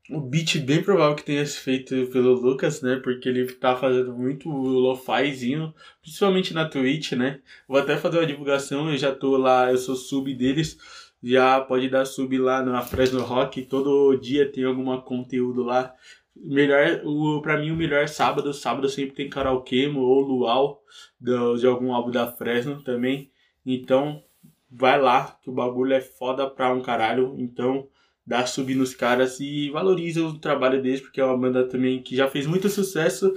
O 0.10 0.20
beat 0.20 0.58
bem 0.60 0.82
provável 0.82 1.16
que 1.16 1.24
tenha 1.24 1.46
sido 1.46 1.62
feito 1.62 2.08
pelo 2.12 2.34
Lucas, 2.34 2.82
né? 2.82 2.96
Porque 2.96 3.30
ele 3.30 3.46
tá 3.54 3.76
fazendo 3.76 4.12
muito 4.14 4.50
lo-fizinho, 4.50 5.74
principalmente 6.02 6.54
na 6.54 6.68
Twitch, 6.68 7.12
né? 7.14 7.42
Vou 7.68 7.78
até 7.78 7.96
fazer 7.96 8.18
uma 8.18 8.26
divulgação, 8.26 8.90
eu 8.90 8.98
já 8.98 9.14
tô 9.14 9.38
lá, 9.38 9.72
eu 9.72 9.78
sou 9.78 9.96
sub 9.96 10.34
deles. 10.34 10.78
Já 11.22 11.62
pode 11.62 11.90
dar 11.90 12.06
sub 12.06 12.38
lá 12.38 12.64
na 12.64 12.82
Fresno 12.82 13.22
Rock, 13.22 13.64
todo 13.64 14.16
dia 14.18 14.52
tem 14.52 14.64
algum 14.64 15.00
conteúdo 15.02 15.64
lá. 15.64 15.94
Melhor, 16.36 17.02
o, 17.06 17.42
pra 17.42 17.60
mim, 17.60 17.72
o 17.72 17.76
melhor 17.76 18.08
sábado. 18.08 18.54
Sábado 18.54 18.90
sempre 18.90 19.16
tem 19.16 19.30
karaokê 19.30 19.88
ou 19.88 20.22
luau 20.22 20.82
de 21.20 21.68
algum 21.68 21.94
álbum 21.94 22.12
da 22.12 22.32
Fresno 22.32 22.82
também. 22.82 23.30
Então, 23.72 24.24
vai 24.70 25.00
lá, 25.00 25.38
que 25.44 25.50
o 25.50 25.54
bagulho 25.54 25.94
é 25.94 26.02
foda 26.02 26.50
pra 26.50 26.74
um 26.74 26.82
caralho. 26.82 27.36
Então, 27.38 27.88
dá 28.26 28.46
sub 28.46 28.74
nos 28.76 28.96
caras 28.96 29.40
e 29.40 29.70
valoriza 29.70 30.24
o 30.24 30.38
trabalho 30.38 30.82
deles, 30.82 31.02
porque 31.02 31.22
é 31.22 31.26
uma 31.26 31.38
banda 31.38 31.68
também 31.68 32.02
que 32.02 32.16
já 32.16 32.28
fez 32.28 32.46
muito 32.46 32.70
sucesso 32.70 33.34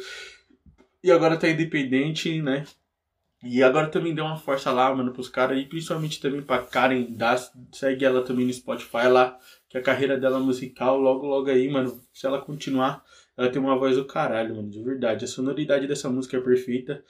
e 1.03 1.11
agora 1.11 1.37
tá 1.37 1.49
independente, 1.49 2.41
né? 2.41 2.65
E 3.45 3.63
agora 3.63 3.89
também 3.89 4.15
deu 4.15 4.25
uma 4.25 4.37
força 4.37 4.71
lá, 4.71 4.95
mano, 4.95 5.13
pros 5.13 5.29
caras 5.29 5.59
e 5.59 5.65
principalmente 5.67 6.21
também 6.21 6.41
pra 6.41 6.63
Karen, 6.63 7.07
dá, 7.11 7.37
segue 7.73 8.05
ela 8.05 8.23
também 8.23 8.47
no 8.47 8.53
Spotify 8.53 9.09
lá, 9.09 9.37
que 9.69 9.77
a 9.77 9.83
carreira 9.83 10.17
dela 10.17 10.39
musical, 10.39 10.97
logo, 10.97 11.27
logo 11.27 11.51
aí, 11.51 11.69
mano, 11.69 12.01
se 12.13 12.25
ela 12.25 12.41
continuar, 12.41 13.03
ela 13.37 13.51
tem 13.51 13.61
uma 13.61 13.77
voz 13.77 13.97
do 13.97 14.05
caralho, 14.05 14.55
mano, 14.55 14.71
de 14.71 14.81
verdade. 14.83 15.25
A 15.25 15.29
sonoridade 15.29 15.89
dessa 15.89 16.09
música 16.09 16.37
é 16.37 16.41
perfeita. 16.41 17.03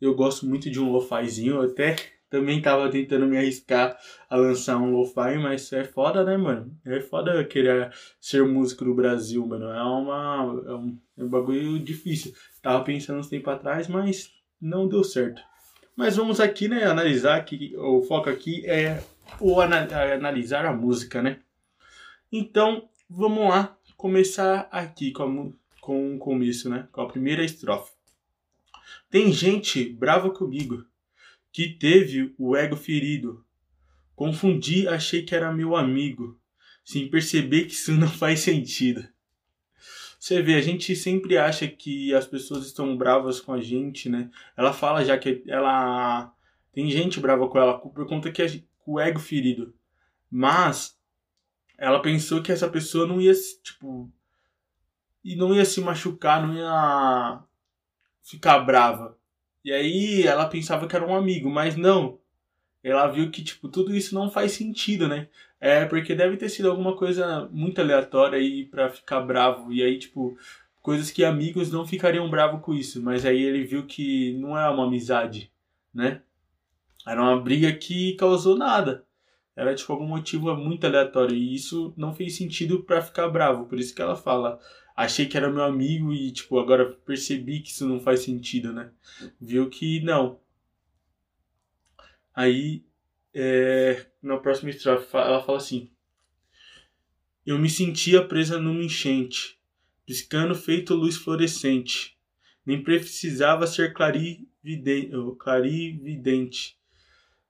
Eu 0.00 0.14
gosto 0.14 0.46
muito 0.46 0.70
de 0.70 0.78
um 0.78 0.92
lo-fizinho, 0.92 1.60
até 1.60 1.96
também 2.30 2.62
tava 2.62 2.88
tentando 2.88 3.26
me 3.26 3.36
arriscar 3.36 3.98
a 4.30 4.36
lançar 4.36 4.78
um 4.78 4.92
lo-fi, 4.92 5.36
mas 5.36 5.70
é 5.72 5.82
foda, 5.82 6.22
né, 6.22 6.36
mano? 6.36 6.72
É 6.86 7.00
foda 7.00 7.44
querer 7.44 7.92
ser 8.20 8.46
músico 8.46 8.84
no 8.84 8.94
Brasil, 8.94 9.44
mano. 9.44 9.68
É 9.68 9.82
uma. 9.82 10.62
É 10.64 10.74
um, 10.74 10.98
é 11.18 11.24
um 11.24 11.28
bagulho 11.28 11.78
difícil. 11.80 12.32
Tava 12.62 12.84
pensando 12.84 13.18
uns 13.18 13.28
tempo 13.28 13.50
atrás, 13.50 13.88
mas 13.88 14.32
não 14.60 14.88
deu 14.88 15.02
certo. 15.02 15.42
Mas 15.96 16.16
vamos 16.16 16.38
aqui, 16.38 16.68
né, 16.68 16.84
analisar 16.84 17.44
que 17.44 17.76
o 17.76 18.02
foco 18.02 18.30
aqui 18.30 18.64
é 18.64 19.02
o 19.40 19.60
analisar 19.60 20.64
a 20.64 20.72
música, 20.72 21.20
né? 21.20 21.40
Então, 22.32 22.88
vamos 23.08 23.48
lá 23.48 23.76
começar 23.96 24.68
aqui 24.70 25.10
com, 25.10 25.52
com 25.80 26.14
o 26.14 26.18
começo, 26.18 26.70
né? 26.70 26.88
Com 26.92 27.00
a 27.00 27.08
primeira 27.08 27.44
estrofe. 27.44 27.92
Tem 29.10 29.32
gente 29.32 29.84
brava 29.84 30.30
comigo 30.30 30.84
que 31.52 31.68
teve 31.68 32.34
o 32.38 32.56
ego 32.56 32.76
ferido. 32.76 33.44
Confundi, 34.14 34.86
achei 34.86 35.22
que 35.22 35.34
era 35.34 35.52
meu 35.52 35.74
amigo, 35.74 36.38
sem 36.84 37.08
perceber 37.08 37.64
que 37.64 37.72
isso 37.72 37.92
não 37.96 38.08
faz 38.08 38.40
sentido. 38.40 39.06
Você 40.18 40.42
vê, 40.42 40.56
a 40.56 40.60
gente 40.60 40.94
sempre 40.94 41.38
acha 41.38 41.66
que 41.66 42.14
as 42.14 42.26
pessoas 42.26 42.66
estão 42.66 42.94
bravas 42.94 43.40
com 43.40 43.54
a 43.54 43.60
gente, 43.60 44.08
né? 44.08 44.30
Ela 44.54 44.72
fala 44.72 45.02
já 45.02 45.16
que 45.16 45.42
ela 45.46 46.30
tem 46.72 46.90
gente 46.90 47.18
brava 47.18 47.48
com 47.48 47.58
ela 47.58 47.78
por 47.78 48.06
conta 48.06 48.30
que 48.30 48.42
é 48.42 48.62
o 48.86 49.00
ego 49.00 49.18
ferido. 49.18 49.74
Mas 50.30 50.98
ela 51.78 52.02
pensou 52.02 52.42
que 52.42 52.52
essa 52.52 52.68
pessoa 52.68 53.06
não 53.06 53.18
ia, 53.18 53.32
tipo, 53.62 54.12
e 55.24 55.34
não 55.34 55.54
ia 55.54 55.64
se 55.64 55.80
machucar, 55.80 56.46
não 56.46 56.54
ia 56.54 57.42
ficar 58.22 58.58
brava. 58.60 59.18
E 59.64 59.72
aí 59.72 60.26
ela 60.26 60.46
pensava 60.48 60.86
que 60.86 60.96
era 60.96 61.06
um 61.06 61.14
amigo, 61.14 61.50
mas 61.50 61.76
não. 61.76 62.18
Ela 62.82 63.06
viu 63.08 63.30
que, 63.30 63.42
tipo, 63.44 63.68
tudo 63.68 63.94
isso 63.94 64.14
não 64.14 64.30
faz 64.30 64.52
sentido, 64.52 65.06
né? 65.06 65.28
É, 65.60 65.84
porque 65.84 66.14
deve 66.14 66.36
ter 66.36 66.48
sido 66.48 66.70
alguma 66.70 66.96
coisa 66.96 67.48
muito 67.52 67.80
aleatória 67.80 68.38
aí 68.38 68.64
pra 68.64 68.88
ficar 68.88 69.20
bravo. 69.20 69.72
E 69.72 69.82
aí, 69.82 69.98
tipo, 69.98 70.36
coisas 70.80 71.10
que 71.10 71.24
amigos 71.24 71.70
não 71.70 71.86
ficariam 71.86 72.28
bravos 72.30 72.62
com 72.62 72.72
isso. 72.72 73.02
Mas 73.02 73.26
aí 73.26 73.42
ele 73.42 73.64
viu 73.64 73.86
que 73.86 74.32
não 74.38 74.58
é 74.58 74.68
uma 74.70 74.86
amizade, 74.86 75.52
né? 75.92 76.22
Era 77.06 77.20
uma 77.22 77.38
briga 77.40 77.72
que 77.72 78.14
causou 78.16 78.56
nada. 78.56 79.04
Era, 79.54 79.74
tipo, 79.74 79.92
algum 79.92 80.06
motivo 80.06 80.54
muito 80.56 80.86
aleatório. 80.86 81.36
E 81.36 81.54
isso 81.54 81.92
não 81.96 82.14
fez 82.14 82.36
sentido 82.36 82.82
para 82.82 83.02
ficar 83.02 83.28
bravo. 83.28 83.66
Por 83.66 83.78
isso 83.78 83.94
que 83.94 84.00
ela 84.00 84.16
fala, 84.16 84.58
achei 85.04 85.26
que 85.26 85.36
era 85.36 85.50
meu 85.50 85.62
amigo 85.62 86.12
e, 86.12 86.30
tipo, 86.30 86.58
agora 86.58 86.92
percebi 87.06 87.60
que 87.60 87.70
isso 87.70 87.86
não 87.86 88.00
faz 88.00 88.20
sentido, 88.20 88.72
né? 88.72 88.90
Viu 89.40 89.68
que 89.68 90.00
não. 90.00 90.40
Aí, 92.34 92.84
é, 93.34 94.06
na 94.22 94.36
próxima 94.38 94.70
estrofe, 94.70 95.16
ela 95.16 95.42
fala 95.42 95.58
assim: 95.58 95.90
Eu 97.44 97.58
me 97.58 97.68
sentia 97.68 98.26
presa 98.26 98.58
numa 98.58 98.82
enchente, 98.82 99.58
piscando 100.06 100.54
feito 100.54 100.94
luz 100.94 101.16
fluorescente. 101.16 102.18
Nem 102.64 102.82
precisava 102.82 103.66
ser 103.66 103.92
clarividente, 103.92 105.10
clarividente 105.38 106.80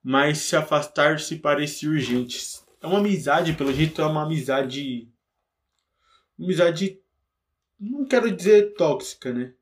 mas 0.03 0.39
se 0.39 0.55
afastar 0.55 1.19
se 1.19 1.37
parecia 1.37 1.89
urgente. 1.89 2.61
É 2.81 2.87
uma 2.87 2.99
amizade, 2.99 3.53
pelo 3.53 3.73
jeito, 3.73 4.01
é 4.01 4.05
uma 4.05 4.23
amizade. 4.23 5.07
Uma 6.37 6.47
amizade. 6.47 6.99
Não 7.81 8.05
quero 8.05 8.31
dizer 8.31 8.75
tóxica, 8.75 9.33
né? 9.33 9.55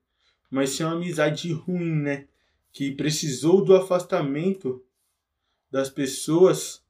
Mas 0.51 0.77
é 0.81 0.85
uma 0.85 0.95
amizade 0.95 1.53
ruim, 1.53 1.95
né? 1.95 2.27
Que 2.73 2.91
precisou 2.91 3.63
do 3.63 3.73
afastamento 3.73 4.83
das 5.71 5.89
pessoas 5.89 6.83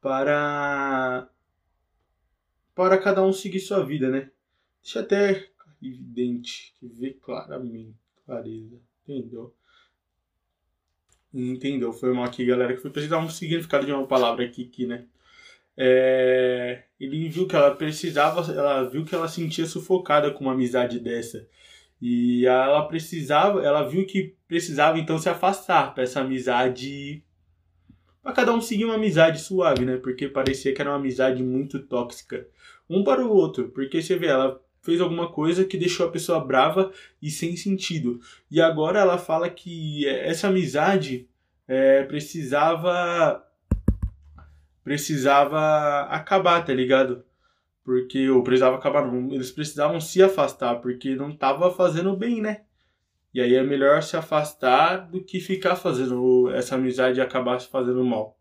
para 0.00 1.28
para 2.74 2.98
cada 2.98 3.24
um 3.24 3.32
seguir 3.32 3.60
sua 3.60 3.84
vida, 3.84 4.10
né? 4.10 4.32
Deixa 4.82 4.98
até 4.98 5.48
evidente, 5.80 6.74
ver 6.82 7.20
claramente, 7.22 7.94
clareza, 8.26 8.80
entendeu? 9.06 9.54
Entendeu? 11.32 11.92
Foi 11.92 12.12
mal 12.12 12.24
aqui, 12.24 12.44
galera, 12.44 12.74
que 12.74 12.80
foi 12.82 12.90
precisar 12.90 13.18
um 13.18 13.30
significado 13.30 13.86
de 13.86 13.92
uma 13.92 14.08
palavra 14.08 14.44
aqui, 14.44 14.64
aqui 14.64 14.86
né? 14.86 15.06
É, 15.76 16.84
ele 16.98 17.28
viu 17.28 17.46
que 17.46 17.56
ela 17.56 17.74
precisava, 17.74 18.50
ela 18.52 18.84
viu 18.84 19.04
que 19.04 19.14
ela 19.14 19.28
sentia 19.28 19.66
sufocada 19.66 20.30
com 20.30 20.44
uma 20.44 20.52
amizade 20.52 20.98
dessa. 21.00 21.46
E 22.00 22.46
ela 22.46 22.86
precisava, 22.86 23.62
ela 23.64 23.82
viu 23.82 24.06
que 24.06 24.36
precisava 24.46 24.98
então 24.98 25.18
se 25.18 25.28
afastar 25.28 25.94
para 25.94 26.04
essa 26.04 26.20
amizade 26.20 27.24
para 28.24 28.32
cada 28.32 28.54
um 28.54 28.60
seguir 28.60 28.86
uma 28.86 28.94
amizade 28.94 29.38
suave, 29.38 29.84
né? 29.84 29.98
Porque 29.98 30.26
parecia 30.26 30.72
que 30.72 30.80
era 30.80 30.90
uma 30.90 30.96
amizade 30.96 31.42
muito 31.42 31.78
tóxica. 31.80 32.48
Um 32.88 33.04
para 33.04 33.22
o 33.22 33.30
outro. 33.30 33.68
Porque 33.68 34.00
você 34.00 34.16
vê, 34.16 34.28
ela 34.28 34.58
fez 34.80 34.98
alguma 34.98 35.30
coisa 35.30 35.64
que 35.66 35.76
deixou 35.76 36.06
a 36.06 36.10
pessoa 36.10 36.42
brava 36.42 36.90
e 37.20 37.30
sem 37.30 37.54
sentido. 37.54 38.18
E 38.50 38.62
agora 38.62 38.98
ela 38.98 39.18
fala 39.18 39.50
que 39.50 40.08
essa 40.08 40.48
amizade 40.48 41.28
é, 41.68 42.02
precisava. 42.04 43.44
Precisava 44.84 46.02
acabar, 46.10 46.62
tá 46.62 46.74
ligado? 46.74 47.24
Porque, 47.82 48.28
ou 48.28 48.44
precisava 48.44 48.76
acabar, 48.76 49.06
não, 49.06 49.32
eles 49.32 49.50
precisavam 49.50 49.98
se 49.98 50.22
afastar, 50.22 50.76
porque 50.76 51.16
não 51.16 51.34
tava 51.34 51.70
fazendo 51.70 52.14
bem, 52.14 52.42
né? 52.42 52.64
E 53.32 53.40
aí 53.40 53.54
é 53.54 53.62
melhor 53.62 54.02
se 54.02 54.14
afastar 54.16 55.10
do 55.10 55.24
que 55.24 55.40
ficar 55.40 55.74
fazendo 55.74 56.50
essa 56.50 56.74
amizade 56.74 57.18
e 57.18 57.22
acabar 57.22 57.58
se 57.58 57.68
fazendo 57.68 58.04
mal. 58.04 58.38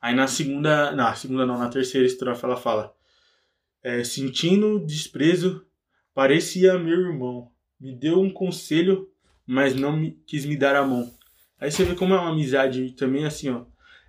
Aí 0.00 0.14
na 0.14 0.28
segunda, 0.28 0.92
na 0.92 1.12
segunda 1.14 1.44
não, 1.44 1.58
na 1.58 1.68
terceira 1.68 2.06
estrofe 2.06 2.44
ela 2.44 2.56
fala: 2.56 2.94
é, 3.82 4.04
Sentindo 4.04 4.84
desprezo, 4.86 5.66
parecia 6.14 6.78
meu 6.78 6.98
irmão. 6.98 7.50
Me 7.78 7.94
deu 7.94 8.20
um 8.20 8.30
conselho, 8.30 9.10
mas 9.44 9.74
não 9.74 9.96
me, 9.96 10.12
quis 10.26 10.44
me 10.44 10.56
dar 10.56 10.76
a 10.76 10.86
mão. 10.86 11.12
Aí 11.60 11.70
você 11.70 11.84
vê 11.84 11.94
como 11.94 12.14
é 12.14 12.18
uma 12.18 12.30
amizade 12.30 12.92
também 12.92 13.26
assim, 13.26 13.50
ó 13.50 13.64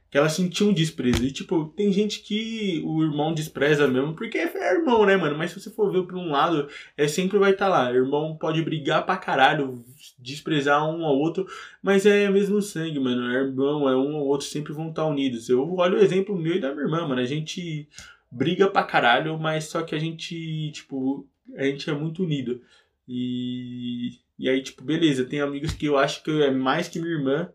que 0.10 0.18
ela 0.18 0.30
sentiu 0.30 0.70
um 0.70 0.74
desprezo. 0.74 1.24
E, 1.24 1.32
tipo, 1.32 1.66
tem 1.76 1.94
gente 1.94 2.20
que 2.22 2.82
o 2.84 3.04
irmão 3.04 3.34
despreza 3.34 3.88
mesmo, 3.88 4.16
porque 4.16 4.38
é 4.38 4.74
irmão, 4.74 5.06
né, 5.06 5.16
mano? 5.16 5.38
Mas 5.38 5.52
se 5.52 5.60
você 5.60 5.70
for 5.70 5.92
ver 5.92 6.04
por 6.04 6.16
um 6.16 6.32
lado, 6.32 6.68
é 6.98 7.08
sempre 7.08 7.38
vai 7.38 7.52
estar 7.52 7.66
tá 7.66 7.72
lá. 7.72 7.94
Irmão 7.94 8.36
pode 8.36 8.62
brigar 8.64 9.06
pra 9.06 9.18
caralho, 9.18 9.84
desprezar 10.18 10.84
um 10.90 11.06
ao 11.06 11.16
outro, 11.16 11.48
mas 11.82 12.06
é 12.06 12.30
mesmo 12.30 12.62
sangue, 12.62 13.00
mano. 13.00 13.32
É 13.32 13.42
irmão, 13.42 13.88
é 13.88 13.96
um 13.96 14.16
ao 14.16 14.26
outro, 14.26 14.48
sempre 14.48 14.74
vão 14.74 14.90
estar 14.90 15.04
tá 15.04 15.08
unidos. 15.08 15.48
Eu 15.48 15.76
olho 15.76 15.98
o 15.98 16.02
exemplo 16.02 16.36
meu 16.36 16.56
e 16.56 16.60
da 16.60 16.72
minha 16.72 16.86
irmã, 16.86 17.08
mano. 17.08 17.22
A 17.22 17.26
gente 17.26 17.88
briga 18.32 18.68
pra 18.68 18.84
caralho, 18.84 19.38
mas 19.38 19.66
só 19.66 19.84
que 19.84 19.94
a 19.94 20.00
gente, 20.00 20.72
tipo, 20.72 21.28
a 21.56 21.64
gente 21.64 21.90
é 21.90 21.94
muito 21.94 22.24
unido. 22.24 22.62
E, 23.08 24.20
e 24.38 24.50
aí, 24.50 24.62
tipo, 24.62 24.84
beleza, 24.84 25.26
tem 25.26 25.42
amigos 25.42 25.74
que 25.74 25.86
eu 25.86 25.98
acho 25.98 26.24
que 26.24 26.32
é 26.44 26.52
mais 26.52 26.88
que 26.88 27.00
minha 27.00 27.14
irmã, 27.14 27.50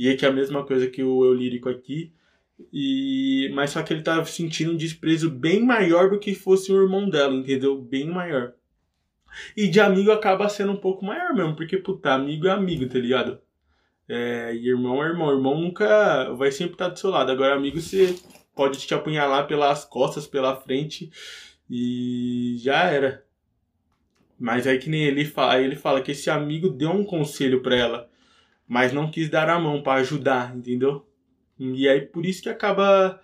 e 0.00 0.08
é 0.08 0.16
que 0.16 0.24
é 0.24 0.28
a 0.30 0.32
mesma 0.32 0.64
coisa 0.64 0.86
que 0.88 1.02
o 1.02 1.26
eu 1.26 1.34
lírico 1.34 1.68
aqui. 1.68 2.10
E 2.72 3.50
mas 3.54 3.70
só 3.72 3.82
que 3.82 3.92
ele 3.92 4.02
tá 4.02 4.24
sentindo 4.24 4.72
um 4.72 4.76
desprezo 4.76 5.30
bem 5.30 5.62
maior 5.62 6.08
do 6.08 6.18
que 6.18 6.34
fosse 6.34 6.72
o 6.72 6.82
irmão 6.82 7.10
dela, 7.10 7.34
entendeu? 7.34 7.78
Bem 7.78 8.08
maior. 8.08 8.54
E 9.54 9.68
de 9.68 9.78
amigo 9.78 10.10
acaba 10.10 10.48
sendo 10.48 10.72
um 10.72 10.76
pouco 10.76 11.04
maior 11.04 11.34
mesmo, 11.34 11.54
porque 11.54 11.76
puta, 11.76 12.14
amigo 12.14 12.46
é 12.46 12.50
amigo, 12.50 12.88
tá 12.88 12.98
ligado? 12.98 13.40
É, 14.08 14.54
e 14.54 14.68
irmão 14.68 15.04
é 15.04 15.08
irmão. 15.08 15.30
Irmão 15.32 15.60
nunca 15.60 16.32
vai 16.32 16.50
sempre 16.50 16.72
estar 16.72 16.88
do 16.88 16.98
seu 16.98 17.10
lado. 17.10 17.30
Agora, 17.30 17.54
amigo, 17.54 17.78
você 17.78 18.16
pode 18.56 18.78
te 18.78 18.94
apunhalar 18.94 19.46
pelas 19.46 19.84
costas, 19.84 20.26
pela 20.26 20.56
frente 20.56 21.10
e 21.68 22.56
já 22.58 22.84
era. 22.84 23.22
Mas 24.38 24.66
aí 24.66 24.78
que 24.78 24.88
nem 24.88 25.02
ele 25.04 25.26
fala, 25.26 25.60
ele 25.60 25.76
fala 25.76 26.00
que 26.00 26.12
esse 26.12 26.30
amigo 26.30 26.70
deu 26.70 26.90
um 26.90 27.04
conselho 27.04 27.62
para 27.62 27.76
ela 27.76 28.09
mas 28.70 28.92
não 28.92 29.10
quis 29.10 29.28
dar 29.28 29.48
a 29.48 29.58
mão 29.58 29.82
para 29.82 30.00
ajudar, 30.00 30.56
entendeu? 30.56 31.04
E 31.58 31.88
aí 31.88 32.02
por 32.02 32.24
isso 32.24 32.40
que 32.40 32.48
acaba 32.48 33.20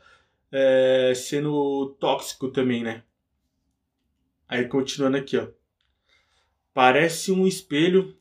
é, 0.50 1.12
sendo 1.14 1.96
tóxico 2.00 2.48
também, 2.48 2.82
né? 2.82 3.04
Aí 4.48 4.66
continuando 4.66 5.16
aqui, 5.16 5.36
ó. 5.36 5.46
Parece 6.74 7.30
um 7.30 7.46
espelho 7.46 8.18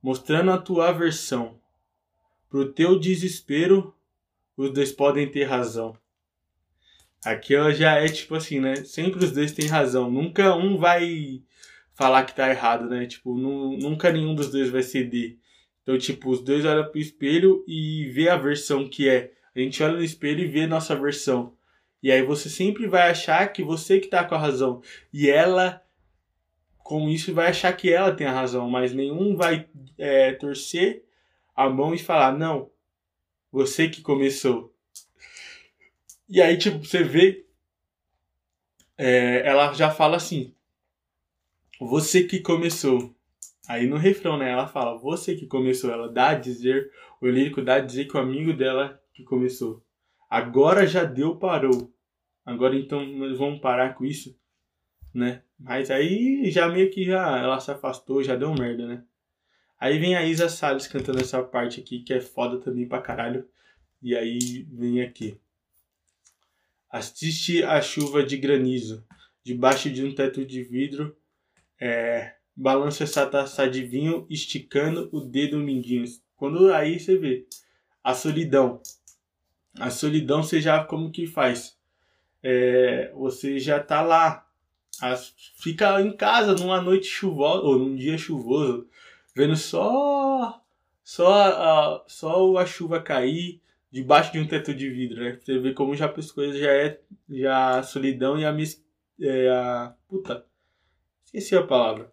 mostrando 0.00 0.52
a 0.52 0.58
tua 0.58 0.90
aversão. 0.90 1.58
Pro 2.48 2.72
teu 2.72 3.00
desespero, 3.00 3.92
os 4.56 4.70
dois 4.70 4.92
podem 4.92 5.28
ter 5.28 5.42
razão. 5.46 5.98
Aqui 7.24 7.56
ó, 7.56 7.72
já 7.72 7.96
é 7.96 8.06
tipo 8.06 8.36
assim, 8.36 8.60
né? 8.60 8.76
Sempre 8.76 9.24
os 9.24 9.32
dois 9.32 9.50
têm 9.50 9.66
razão. 9.66 10.08
Nunca 10.08 10.54
um 10.54 10.76
vai 10.78 11.42
falar 11.94 12.22
que 12.22 12.34
tá 12.34 12.48
errado, 12.48 12.88
né? 12.88 13.06
Tipo, 13.06 13.36
nunca 13.36 14.12
nenhum 14.12 14.36
dos 14.36 14.52
dois 14.52 14.70
vai 14.70 14.84
ceder. 14.84 15.42
Então, 15.84 15.98
tipo, 15.98 16.30
os 16.30 16.42
dois 16.42 16.64
olham 16.64 16.90
pro 16.90 16.98
espelho 16.98 17.62
e 17.68 18.08
vê 18.08 18.30
a 18.30 18.38
versão 18.38 18.88
que 18.88 19.06
é. 19.08 19.32
A 19.54 19.60
gente 19.60 19.82
olha 19.82 19.98
no 19.98 20.02
espelho 20.02 20.40
e 20.40 20.48
vê 20.48 20.62
a 20.62 20.66
nossa 20.66 20.96
versão. 20.96 21.54
E 22.02 22.10
aí 22.10 22.22
você 22.22 22.48
sempre 22.48 22.86
vai 22.86 23.10
achar 23.10 23.46
que 23.52 23.62
você 23.62 24.00
que 24.00 24.08
tá 24.08 24.24
com 24.24 24.34
a 24.34 24.38
razão. 24.38 24.82
E 25.12 25.30
ela, 25.30 25.82
com 26.78 27.08
isso, 27.08 27.34
vai 27.34 27.48
achar 27.48 27.72
que 27.76 27.92
ela 27.92 28.14
tem 28.14 28.26
a 28.26 28.32
razão. 28.32 28.68
Mas 28.68 28.94
nenhum 28.94 29.36
vai 29.36 29.68
é, 29.98 30.32
torcer 30.32 31.04
a 31.54 31.68
mão 31.68 31.94
e 31.94 31.98
falar, 31.98 32.36
não, 32.36 32.70
você 33.52 33.88
que 33.88 34.00
começou. 34.00 34.74
E 36.28 36.40
aí, 36.40 36.56
tipo, 36.56 36.84
você 36.84 37.02
vê. 37.02 37.46
É, 38.96 39.46
ela 39.46 39.72
já 39.74 39.90
fala 39.90 40.16
assim. 40.16 40.54
Você 41.78 42.24
que 42.24 42.40
começou. 42.40 43.14
Aí 43.66 43.86
no 43.86 43.96
refrão, 43.96 44.36
né, 44.36 44.50
ela 44.50 44.66
fala, 44.66 44.98
você 44.98 45.34
que 45.34 45.46
começou, 45.46 45.90
ela 45.90 46.08
dá 46.08 46.30
a 46.30 46.34
dizer, 46.34 46.90
o 47.20 47.26
lírico 47.26 47.62
dá 47.62 47.76
a 47.76 47.80
dizer 47.80 48.06
que 48.06 48.16
o 48.16 48.20
amigo 48.20 48.52
dela 48.52 49.00
que 49.12 49.24
começou. 49.24 49.82
Agora 50.28 50.86
já 50.86 51.04
deu, 51.04 51.36
parou. 51.36 51.92
Agora 52.44 52.76
então 52.76 53.06
nós 53.06 53.38
vamos 53.38 53.60
parar 53.60 53.94
com 53.94 54.04
isso, 54.04 54.38
né? 55.14 55.42
Mas 55.58 55.90
aí 55.90 56.50
já 56.50 56.68
meio 56.68 56.90
que 56.90 57.04
já 57.04 57.38
ela 57.38 57.58
se 57.58 57.70
afastou, 57.70 58.22
já 58.22 58.36
deu 58.36 58.52
merda, 58.52 58.86
né? 58.86 59.04
Aí 59.78 59.98
vem 59.98 60.14
a 60.14 60.24
Isa 60.24 60.48
Salles 60.48 60.86
cantando 60.86 61.20
essa 61.20 61.42
parte 61.42 61.80
aqui, 61.80 62.00
que 62.00 62.12
é 62.12 62.20
foda 62.20 62.58
também 62.58 62.86
pra 62.86 63.00
caralho. 63.00 63.48
E 64.02 64.14
aí 64.14 64.66
vem 64.70 65.00
aqui. 65.00 65.38
Assiste 66.90 67.62
a 67.62 67.80
chuva 67.80 68.22
de 68.22 68.36
granizo, 68.36 69.06
debaixo 69.42 69.90
de 69.90 70.04
um 70.04 70.14
teto 70.14 70.44
de 70.44 70.62
vidro, 70.62 71.16
é, 71.80 72.34
balança 72.56 73.04
essa 73.04 73.26
taça 73.26 73.68
de 73.68 73.84
vinho, 73.84 74.26
esticando 74.30 75.08
o 75.12 75.20
dedo 75.20 75.58
mindinho. 75.58 76.04
Quando 76.36 76.72
aí 76.72 76.98
você 76.98 77.16
vê 77.16 77.46
a 78.02 78.14
solidão. 78.14 78.80
A 79.78 79.90
solidão 79.90 80.42
você 80.42 80.60
já 80.60 80.84
como 80.84 81.10
que 81.10 81.26
faz? 81.26 81.76
É, 82.42 83.10
você 83.14 83.58
já 83.58 83.80
tá 83.80 84.02
lá 84.02 84.44
fica 85.56 86.00
em 86.00 86.16
casa 86.16 86.54
numa 86.54 86.80
noite 86.80 87.06
chuvosa, 87.06 87.62
ou 87.62 87.78
num 87.78 87.96
dia 87.96 88.16
chuvoso, 88.16 88.86
vendo 89.34 89.56
só 89.56 90.62
só 91.02 91.32
a, 91.32 92.04
só 92.06 92.56
a 92.56 92.66
chuva 92.66 93.02
cair 93.02 93.60
debaixo 93.90 94.32
de 94.32 94.38
um 94.40 94.46
teto 94.46 94.74
de 94.74 94.88
vidro, 94.90 95.22
né? 95.22 95.38
Você 95.40 95.58
vê 95.58 95.72
como 95.72 95.94
já 95.94 96.06
as 96.10 96.30
coisas 96.32 96.58
já 96.58 96.70
é 96.72 97.00
já 97.28 97.78
a 97.78 97.82
solidão 97.82 98.38
e 98.38 98.44
a, 98.44 98.52
mis, 98.52 98.84
é, 99.20 99.48
a 99.50 99.94
puta 100.08 100.46
esqueci 101.24 101.56
a 101.56 101.66
palavra. 101.66 102.12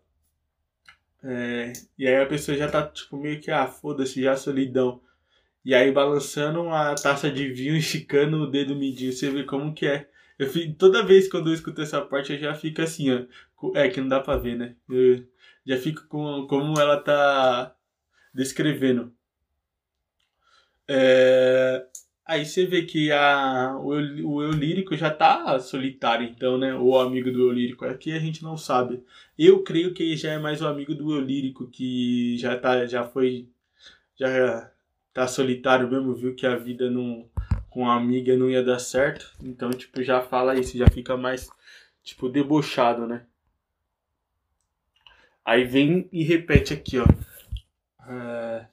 É, 1.24 1.74
e 1.98 2.08
aí 2.08 2.16
a 2.16 2.26
pessoa 2.26 2.58
já 2.58 2.70
tá 2.70 2.88
tipo 2.88 3.18
meio 3.18 3.40
que 3.40 3.52
ah, 3.52 3.68
foda-se 3.68 4.22
já 4.22 4.36
solidão. 4.36 5.02
E 5.66 5.76
aí 5.76 5.92
balançando 5.92 6.62
uma 6.62 6.96
taça 6.96 7.32
de 7.32 7.50
vinho 7.54 7.76
e 7.76 7.80
esticando 7.80 8.38
o 8.44 8.52
dedo 8.52 8.76
midinho, 8.76 9.14
você 9.14 9.30
vê 9.30 9.44
como 9.44 9.74
que 9.74 9.88
é. 9.88 10.10
Eu 10.40 10.48
fico, 10.50 10.76
toda 10.78 11.06
vez 11.06 11.30
quando 11.30 11.50
eu 11.50 11.54
escuto 11.54 11.82
essa 11.82 12.02
parte 12.02 12.34
eu 12.34 12.40
já 12.40 12.56
fico 12.56 12.82
assim, 12.82 13.12
ó. 13.12 13.72
É 13.76 13.90
que 13.90 14.02
não 14.02 14.08
dá 14.08 14.20
pra 14.20 14.38
ver, 14.38 14.58
né? 14.58 14.76
Eu 14.90 15.26
já 15.66 15.78
fico 15.78 16.08
com 16.08 16.48
como 16.48 16.80
ela 16.80 16.98
tá 17.02 17.76
descrevendo. 18.34 19.14
É, 20.88 21.88
aí 22.32 22.46
você 22.46 22.65
vê 22.65 22.84
que 22.84 23.12
a, 23.12 23.76
o, 23.78 23.89
o 23.89 24.44
eu 24.44 24.52
lírico 24.52 24.96
já 24.96 25.12
tá 25.12 25.60
solitário, 25.60 26.26
então, 26.26 26.58
né? 26.58 26.74
O 26.74 26.98
amigo 26.98 27.32
do 27.32 27.41
eu 27.41 27.52
lírico. 27.52 27.86
Aqui 27.86 28.13
a 28.13 28.20
gente 28.20 28.41
não 28.41 28.58
sabe. 28.58 29.04
Eu 29.38 29.63
creio 29.63 29.94
que 29.94 30.15
já 30.15 30.32
é 30.32 30.39
mais 30.39 30.62
o 30.62 30.67
amigo 30.67 30.96
do 30.96 31.13
eu 31.13 31.22
lírico 31.22 31.67
que 31.67 32.38
já 32.38 32.58
tá, 32.58 32.86
já 32.88 33.04
foi, 33.04 33.50
já 34.17 34.72
tá 35.13 35.28
solitário 35.28 35.89
mesmo, 35.91 36.15
viu 36.15 36.34
que 36.36 36.48
a 36.48 36.56
vida 36.56 36.89
não 36.89 37.30
com 37.70 37.89
a 37.89 37.96
amiga 37.96 38.36
não 38.38 38.50
ia 38.50 38.63
dar 38.63 38.80
certo. 38.80 39.34
Então, 39.44 39.70
tipo, 39.72 40.02
já 40.04 40.22
fala 40.22 40.56
isso, 40.56 40.78
já 40.78 40.88
fica 40.88 41.17
mais, 41.17 41.50
tipo, 42.04 42.30
debochado, 42.30 43.06
né? 43.08 43.26
Aí 45.44 45.65
vem 45.65 46.08
e 46.12 46.24
repete 46.24 46.74
aqui, 46.74 46.98
ó. 47.00 47.06
Uh, 48.02 48.65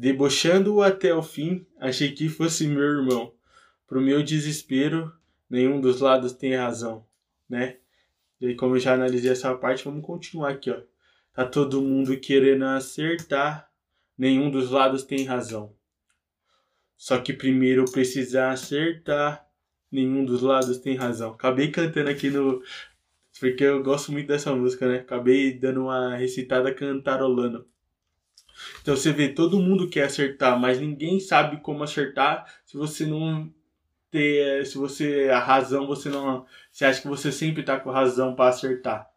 Debochando-o 0.00 0.80
até 0.80 1.14
o 1.14 1.22
fim, 1.22 1.66
achei 1.78 2.12
que 2.12 2.26
fosse 2.26 2.66
meu 2.66 2.82
irmão. 2.82 3.34
Pro 3.86 4.00
meu 4.00 4.22
desespero, 4.22 5.12
nenhum 5.48 5.78
dos 5.78 6.00
lados 6.00 6.32
tem 6.32 6.54
razão, 6.56 7.04
né? 7.46 7.76
E 8.40 8.54
como 8.54 8.76
eu 8.76 8.80
já 8.80 8.94
analisei 8.94 9.30
essa 9.30 9.54
parte, 9.54 9.84
vamos 9.84 10.02
continuar 10.02 10.52
aqui, 10.52 10.70
ó. 10.70 10.80
Tá 11.34 11.44
todo 11.44 11.82
mundo 11.82 12.18
querendo 12.18 12.64
acertar, 12.64 13.70
nenhum 14.16 14.50
dos 14.50 14.70
lados 14.70 15.04
tem 15.04 15.26
razão. 15.26 15.76
Só 16.96 17.18
que 17.18 17.34
primeiro 17.34 17.84
precisa 17.84 18.48
acertar, 18.48 19.46
nenhum 19.92 20.24
dos 20.24 20.40
lados 20.40 20.78
tem 20.78 20.96
razão. 20.96 21.32
Acabei 21.32 21.70
cantando 21.70 22.08
aqui 22.08 22.30
no. 22.30 22.62
Porque 23.38 23.64
eu 23.64 23.82
gosto 23.82 24.12
muito 24.12 24.28
dessa 24.28 24.56
música, 24.56 24.88
né? 24.88 25.00
Acabei 25.00 25.52
dando 25.58 25.82
uma 25.82 26.16
recitada 26.16 26.72
cantarolando. 26.72 27.69
Então 28.82 28.96
você 28.96 29.12
vê, 29.12 29.28
todo 29.28 29.60
mundo 29.60 29.88
quer 29.88 30.04
acertar, 30.04 30.58
mas 30.58 30.80
ninguém 30.80 31.20
sabe 31.20 31.58
como 31.60 31.82
acertar 31.82 32.46
se 32.64 32.76
você 32.76 33.06
não 33.06 33.52
ter, 34.10 34.66
se 34.66 34.76
você 34.76 35.28
a 35.30 35.38
razão 35.38 35.86
você 35.86 36.08
não, 36.08 36.44
você 36.72 36.84
acha 36.84 37.00
que 37.00 37.08
você 37.08 37.30
sempre 37.30 37.62
tá 37.62 37.78
com 37.78 37.90
razão 37.90 38.34
para 38.34 38.50
acertar. 38.50 39.08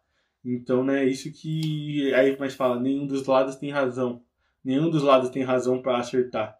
Então, 0.44 0.84
né, 0.84 1.04
isso 1.06 1.32
que 1.32 2.12
aí 2.14 2.38
mais 2.38 2.54
fala, 2.54 2.78
nenhum 2.78 3.06
dos 3.06 3.26
lados 3.26 3.56
tem 3.56 3.70
razão. 3.70 4.22
Nenhum 4.62 4.90
dos 4.90 5.02
lados 5.02 5.30
tem 5.30 5.42
razão 5.42 5.80
para 5.80 5.98
acertar. 5.98 6.56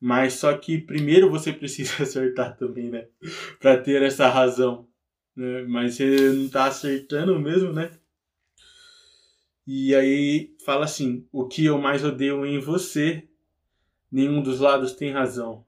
Mas 0.00 0.34
só 0.34 0.56
que 0.56 0.78
primeiro 0.78 1.30
você 1.30 1.50
precisa 1.54 2.02
acertar 2.02 2.56
também, 2.56 2.90
né? 2.90 3.06
Para 3.60 3.76
ter 3.78 4.02
essa 4.02 4.28
razão. 4.28 4.86
Né? 5.36 5.62
Mas 5.68 5.94
você 5.94 6.30
não 6.30 6.48
tá 6.48 6.66
acertando 6.66 7.38
mesmo, 7.40 7.72
né? 7.72 7.90
E 9.66 9.94
aí 9.94 10.54
fala 10.64 10.84
assim: 10.84 11.26
o 11.32 11.46
que 11.46 11.64
eu 11.64 11.78
mais 11.78 12.04
odeio 12.04 12.44
em 12.44 12.58
você, 12.58 13.26
nenhum 14.10 14.42
dos 14.42 14.60
lados 14.60 14.92
tem 14.92 15.10
razão. 15.10 15.64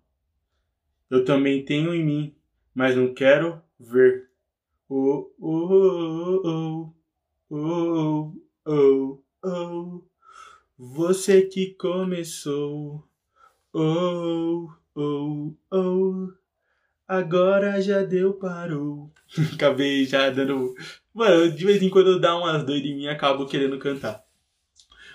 Eu 1.08 1.24
também 1.24 1.64
tenho 1.64 1.94
em 1.94 2.04
mim, 2.04 2.34
mas 2.74 2.96
não 2.96 3.14
quero 3.14 3.62
ver. 3.78 4.28
Oh, 4.88 5.30
oh, 5.40 6.42
oh, 6.44 6.92
oh, 7.50 8.32
oh, 8.66 9.22
oh, 9.42 10.04
você 10.78 11.42
que 11.42 11.74
começou. 11.74 13.08
Oh, 13.72 14.68
oh, 14.94 15.54
oh, 15.70 16.32
agora 17.06 17.80
já 17.80 18.02
deu, 18.02 18.34
parou. 18.34 19.10
Acabei 19.54 20.04
já 20.04 20.30
dando 20.30 20.74
Mano, 21.16 21.50
de 21.50 21.64
vez 21.64 21.82
em 21.82 21.88
quando 21.88 22.20
dá 22.20 22.36
umas 22.36 22.62
doidas 22.62 22.90
em 22.90 22.94
mim 22.94 23.04
e 23.04 23.08
acabo 23.08 23.46
querendo 23.46 23.78
cantar. 23.78 24.22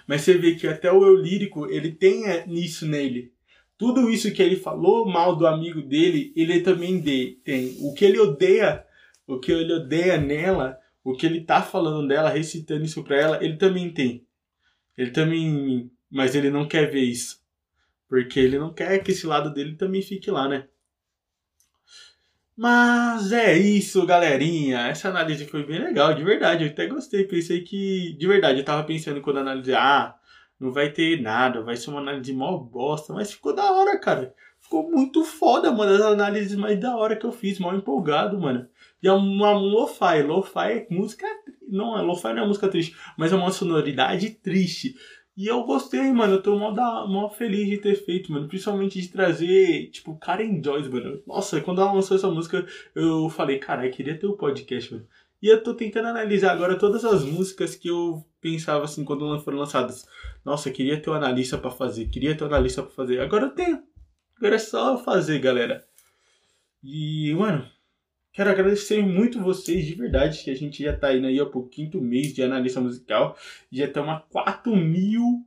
Mas 0.08 0.22
você 0.22 0.36
vê 0.36 0.56
que 0.56 0.68
até 0.68 0.92
o 0.92 1.06
eu 1.06 1.16
lírico, 1.16 1.68
ele 1.68 1.92
tem 1.92 2.26
é, 2.26 2.46
nisso 2.48 2.88
nele. 2.88 3.32
Tudo 3.78 4.10
isso 4.10 4.34
que 4.34 4.42
ele 4.42 4.56
falou 4.56 5.06
mal 5.06 5.36
do 5.36 5.46
amigo 5.46 5.80
dele, 5.82 6.34
ele 6.36 6.62
também 6.62 7.02
tem. 7.02 7.78
O 7.80 7.94
que 7.94 8.04
ele 8.04 8.20
odeia, 8.20 8.84
o 9.28 9.40
que 9.40 9.52
ele 9.52 9.74
odeia 9.74 10.18
nela, 10.18 10.78
o 11.04 11.14
que 11.14 11.26
ele 11.26 11.42
tá 11.42 11.62
falando 11.62 12.08
dela, 12.08 12.30
recitando 12.30 12.84
isso 12.84 13.04
pra 13.04 13.18
ela, 13.18 13.44
ele 13.44 13.58
também 13.58 13.92
tem. 13.92 14.26
Ele 14.98 15.12
também. 15.12 15.92
Mas 16.10 16.34
ele 16.34 16.50
não 16.50 16.68
quer 16.68 16.92
ver 16.92 17.04
isso. 17.04 17.42
Porque 18.10 18.40
ele 18.40 18.58
não 18.58 18.74
quer 18.74 19.04
que 19.04 19.12
esse 19.12 19.26
lado 19.28 19.54
dele 19.54 19.76
também 19.76 20.02
fique 20.02 20.30
lá, 20.32 20.50
né? 20.50 20.68
Mas 22.62 23.32
é 23.32 23.58
isso, 23.58 24.06
galerinha. 24.06 24.82
Essa 24.82 25.10
análise 25.10 25.48
foi 25.48 25.66
bem 25.66 25.80
legal, 25.80 26.14
de 26.14 26.24
verdade. 26.24 26.64
Eu 26.64 26.70
até 26.70 26.86
gostei. 26.86 27.24
Pensei 27.24 27.62
que, 27.62 28.16
de 28.20 28.28
verdade, 28.28 28.60
eu 28.60 28.64
tava 28.64 28.84
pensando 28.84 29.20
quando 29.20 29.40
analisei, 29.40 29.74
ah, 29.74 30.14
não 30.60 30.72
vai 30.72 30.92
ter 30.92 31.20
nada, 31.20 31.64
vai 31.64 31.76
ser 31.76 31.90
uma 31.90 32.02
análise 32.02 32.32
mó 32.32 32.56
bosta. 32.60 33.14
Mas 33.14 33.34
ficou 33.34 33.56
da 33.56 33.72
hora, 33.72 34.00
cara. 34.00 34.36
Ficou 34.60 34.92
muito 34.92 35.24
foda, 35.24 35.72
uma 35.72 35.88
das 35.88 36.02
análises 36.02 36.56
mais 36.56 36.80
da 36.80 36.96
hora 36.96 37.16
que 37.16 37.26
eu 37.26 37.32
fiz, 37.32 37.58
mal 37.58 37.76
empolgado, 37.76 38.40
mano. 38.40 38.68
E 39.02 39.08
é 39.08 39.12
uma 39.12 39.54
lo-fi. 39.54 40.22
Lo-fi 40.22 40.60
é 40.72 40.88
música. 40.92 41.26
Não, 41.68 41.98
é 41.98 42.04
lo-fi 42.04 42.32
não 42.32 42.44
é 42.44 42.48
música 42.48 42.68
triste, 42.68 42.96
mas 43.18 43.34
é 43.34 43.36
uma 43.36 43.50
sonoridade 43.50 44.30
triste. 44.30 44.94
E 45.36 45.48
eu 45.48 45.64
gostei, 45.64 46.12
mano. 46.12 46.36
Eu 46.36 46.42
tô 46.44 46.58
mó, 46.58 46.72
da, 46.72 47.06
mó 47.08 47.30
feliz 47.30 47.68
de 47.68 47.78
ter 47.78 47.96
feito, 47.96 48.32
mano. 48.32 48.48
Principalmente 48.48 49.02
de 49.02 49.08
trazer, 49.08 49.90
tipo, 49.92 50.18
Karen 50.18 50.62
Joyce, 50.64 50.90
mano. 50.90 51.22
Nossa, 51.26 51.62
quando 51.62 51.82
ela 51.82 51.94
lançou 51.94 52.18
essa 52.18 52.30
música, 52.30 52.66
eu 52.96 53.30
falei, 53.30 53.58
cara, 53.60 53.86
eu 53.86 53.92
queria 53.92 54.18
ter 54.18 54.28
o 54.28 54.34
um 54.34 54.38
podcast, 54.38 54.94
mano. 54.94 55.08
E 55.42 55.48
eu 55.48 55.64
tô 55.64 55.74
tentando 55.74 56.08
analisar 56.08 56.52
agora 56.52 56.78
todas 56.78 57.04
as 57.04 57.24
músicas 57.24 57.76
que 57.76 57.88
eu 57.88 58.24
pensava 58.40 58.86
assim 58.86 59.04
quando 59.04 59.40
foram 59.40 59.58
lançadas. 59.58 60.06
Nossa, 60.46 60.70
eu 60.70 60.74
queria 60.74 61.02
ter 61.02 61.10
um 61.10 61.14
analista 61.14 61.58
para 61.58 61.72
fazer, 61.72 62.10
queria 62.10 62.36
ter 62.38 62.44
um 62.44 62.48
analista 62.48 62.84
para 62.84 62.92
fazer. 62.92 63.20
Agora 63.22 63.46
eu 63.46 63.50
tenho. 63.52 63.84
Agora 64.38 64.56
é 64.56 64.60
só 64.60 64.98
fazer, 64.98 65.40
galera. 65.40 65.84
E, 66.84 67.34
mano, 67.36 67.68
Quero 68.34 68.50
agradecer 68.50 69.04
muito 69.06 69.42
vocês 69.42 69.86
de 69.86 69.94
verdade, 69.94 70.42
que 70.42 70.50
a 70.50 70.56
gente 70.56 70.82
já 70.82 70.96
tá 70.96 71.14
indo 71.14 71.28
aí 71.28 71.42
ó, 71.42 71.46
pro 71.48 71.68
quinto 71.68 72.00
mês 72.00 72.34
de 72.34 72.42
analista 72.42 72.80
musical. 72.80 73.38
Já 73.70 73.86
estamos 73.86 74.10
a 74.10 74.20
4 74.22 74.74
mil 74.74 75.46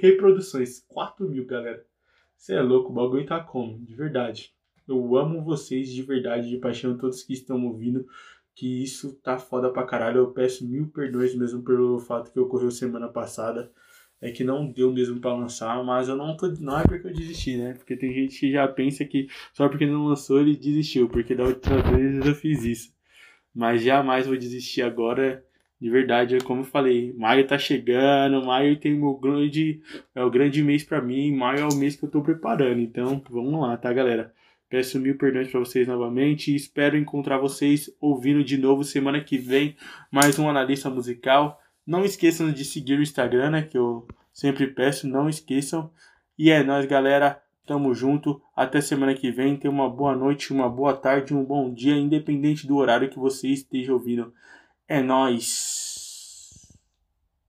reproduções. 0.00 0.84
4 0.86 1.28
mil, 1.28 1.44
galera. 1.44 1.84
Você 2.36 2.54
é 2.54 2.62
louco, 2.62 2.90
o 2.90 2.94
bagulho 2.94 3.26
tá 3.26 3.40
como? 3.40 3.76
De 3.84 3.92
verdade. 3.96 4.54
Eu 4.86 5.16
amo 5.16 5.42
vocês 5.42 5.88
de 5.88 6.00
verdade, 6.02 6.48
de 6.48 6.58
paixão, 6.58 6.96
todos 6.96 7.24
que 7.24 7.32
estão 7.32 7.60
ouvindo. 7.66 8.06
Que 8.54 8.84
isso 8.84 9.14
tá 9.14 9.36
foda 9.36 9.72
pra 9.72 9.82
caralho. 9.84 10.18
Eu 10.18 10.30
peço 10.30 10.64
mil 10.64 10.86
perdões 10.90 11.34
mesmo 11.34 11.60
pelo 11.64 11.98
fato 11.98 12.30
que 12.30 12.38
ocorreu 12.38 12.70
semana 12.70 13.08
passada 13.08 13.72
é 14.22 14.30
que 14.30 14.44
não 14.44 14.70
deu 14.70 14.92
mesmo 14.92 15.20
para 15.20 15.34
lançar, 15.34 15.82
mas 15.84 16.08
eu 16.08 16.16
não 16.16 16.36
tô, 16.36 16.46
não 16.60 16.78
é 16.78 16.84
porque 16.84 17.08
eu 17.08 17.12
desisti, 17.12 17.56
né? 17.56 17.74
Porque 17.74 17.96
tem 17.96 18.12
gente 18.14 18.38
que 18.38 18.52
já 18.52 18.66
pensa 18.68 19.04
que 19.04 19.26
só 19.52 19.68
porque 19.68 19.84
não 19.84 20.06
lançou 20.06 20.40
ele 20.40 20.56
desistiu, 20.56 21.08
porque 21.08 21.34
da 21.34 21.42
outra 21.44 21.82
vez 21.82 22.24
eu 22.24 22.34
fiz 22.34 22.64
isso. 22.64 22.94
Mas 23.52 23.82
jamais 23.82 24.26
vou 24.26 24.36
desistir 24.36 24.82
agora, 24.82 25.44
de 25.80 25.90
verdade, 25.90 26.36
é 26.36 26.40
como 26.40 26.60
eu 26.60 26.64
falei, 26.64 27.12
maio 27.14 27.46
tá 27.46 27.58
chegando, 27.58 28.46
maio 28.46 28.78
tem 28.78 29.02
o 29.02 29.18
grande 29.18 29.82
é 30.14 30.22
o 30.22 30.30
grande 30.30 30.62
mês 30.62 30.84
para 30.84 31.02
mim, 31.02 31.34
maio 31.34 31.60
é 31.60 31.64
o 31.66 31.74
mês 31.74 31.96
que 31.96 32.04
eu 32.04 32.10
tô 32.10 32.22
preparando. 32.22 32.80
Então, 32.80 33.20
vamos 33.28 33.60
lá, 33.60 33.76
tá, 33.76 33.92
galera? 33.92 34.32
Peço 34.70 35.00
mil 35.00 35.18
perdões 35.18 35.48
para 35.48 35.60
vocês 35.60 35.86
novamente 35.88 36.52
e 36.52 36.56
espero 36.56 36.96
encontrar 36.96 37.38
vocês 37.38 37.90
ouvindo 38.00 38.44
de 38.44 38.56
novo 38.56 38.84
semana 38.84 39.20
que 39.20 39.36
vem 39.36 39.76
mais 40.10 40.38
um 40.38 40.48
analista 40.48 40.88
musical. 40.88 41.61
Não 41.86 42.04
esqueçam 42.04 42.52
de 42.52 42.64
seguir 42.64 42.98
o 42.98 43.02
Instagram, 43.02 43.50
né? 43.50 43.62
Que 43.62 43.76
eu 43.76 44.06
sempre 44.32 44.66
peço, 44.68 45.08
não 45.08 45.28
esqueçam. 45.28 45.90
E 46.38 46.50
é 46.50 46.62
nóis, 46.62 46.86
galera. 46.86 47.42
Tamo 47.66 47.94
junto. 47.94 48.42
Até 48.56 48.80
semana 48.80 49.14
que 49.14 49.30
vem. 49.30 49.56
Tenha 49.56 49.72
uma 49.72 49.88
boa 49.88 50.16
noite, 50.16 50.52
uma 50.52 50.68
boa 50.68 50.94
tarde, 50.96 51.34
um 51.34 51.44
bom 51.44 51.72
dia, 51.72 51.96
independente 51.96 52.66
do 52.66 52.76
horário 52.76 53.08
que 53.08 53.18
você 53.18 53.48
esteja 53.48 53.92
ouvindo. 53.92 54.32
É 54.88 55.00
nóis. 55.00 55.81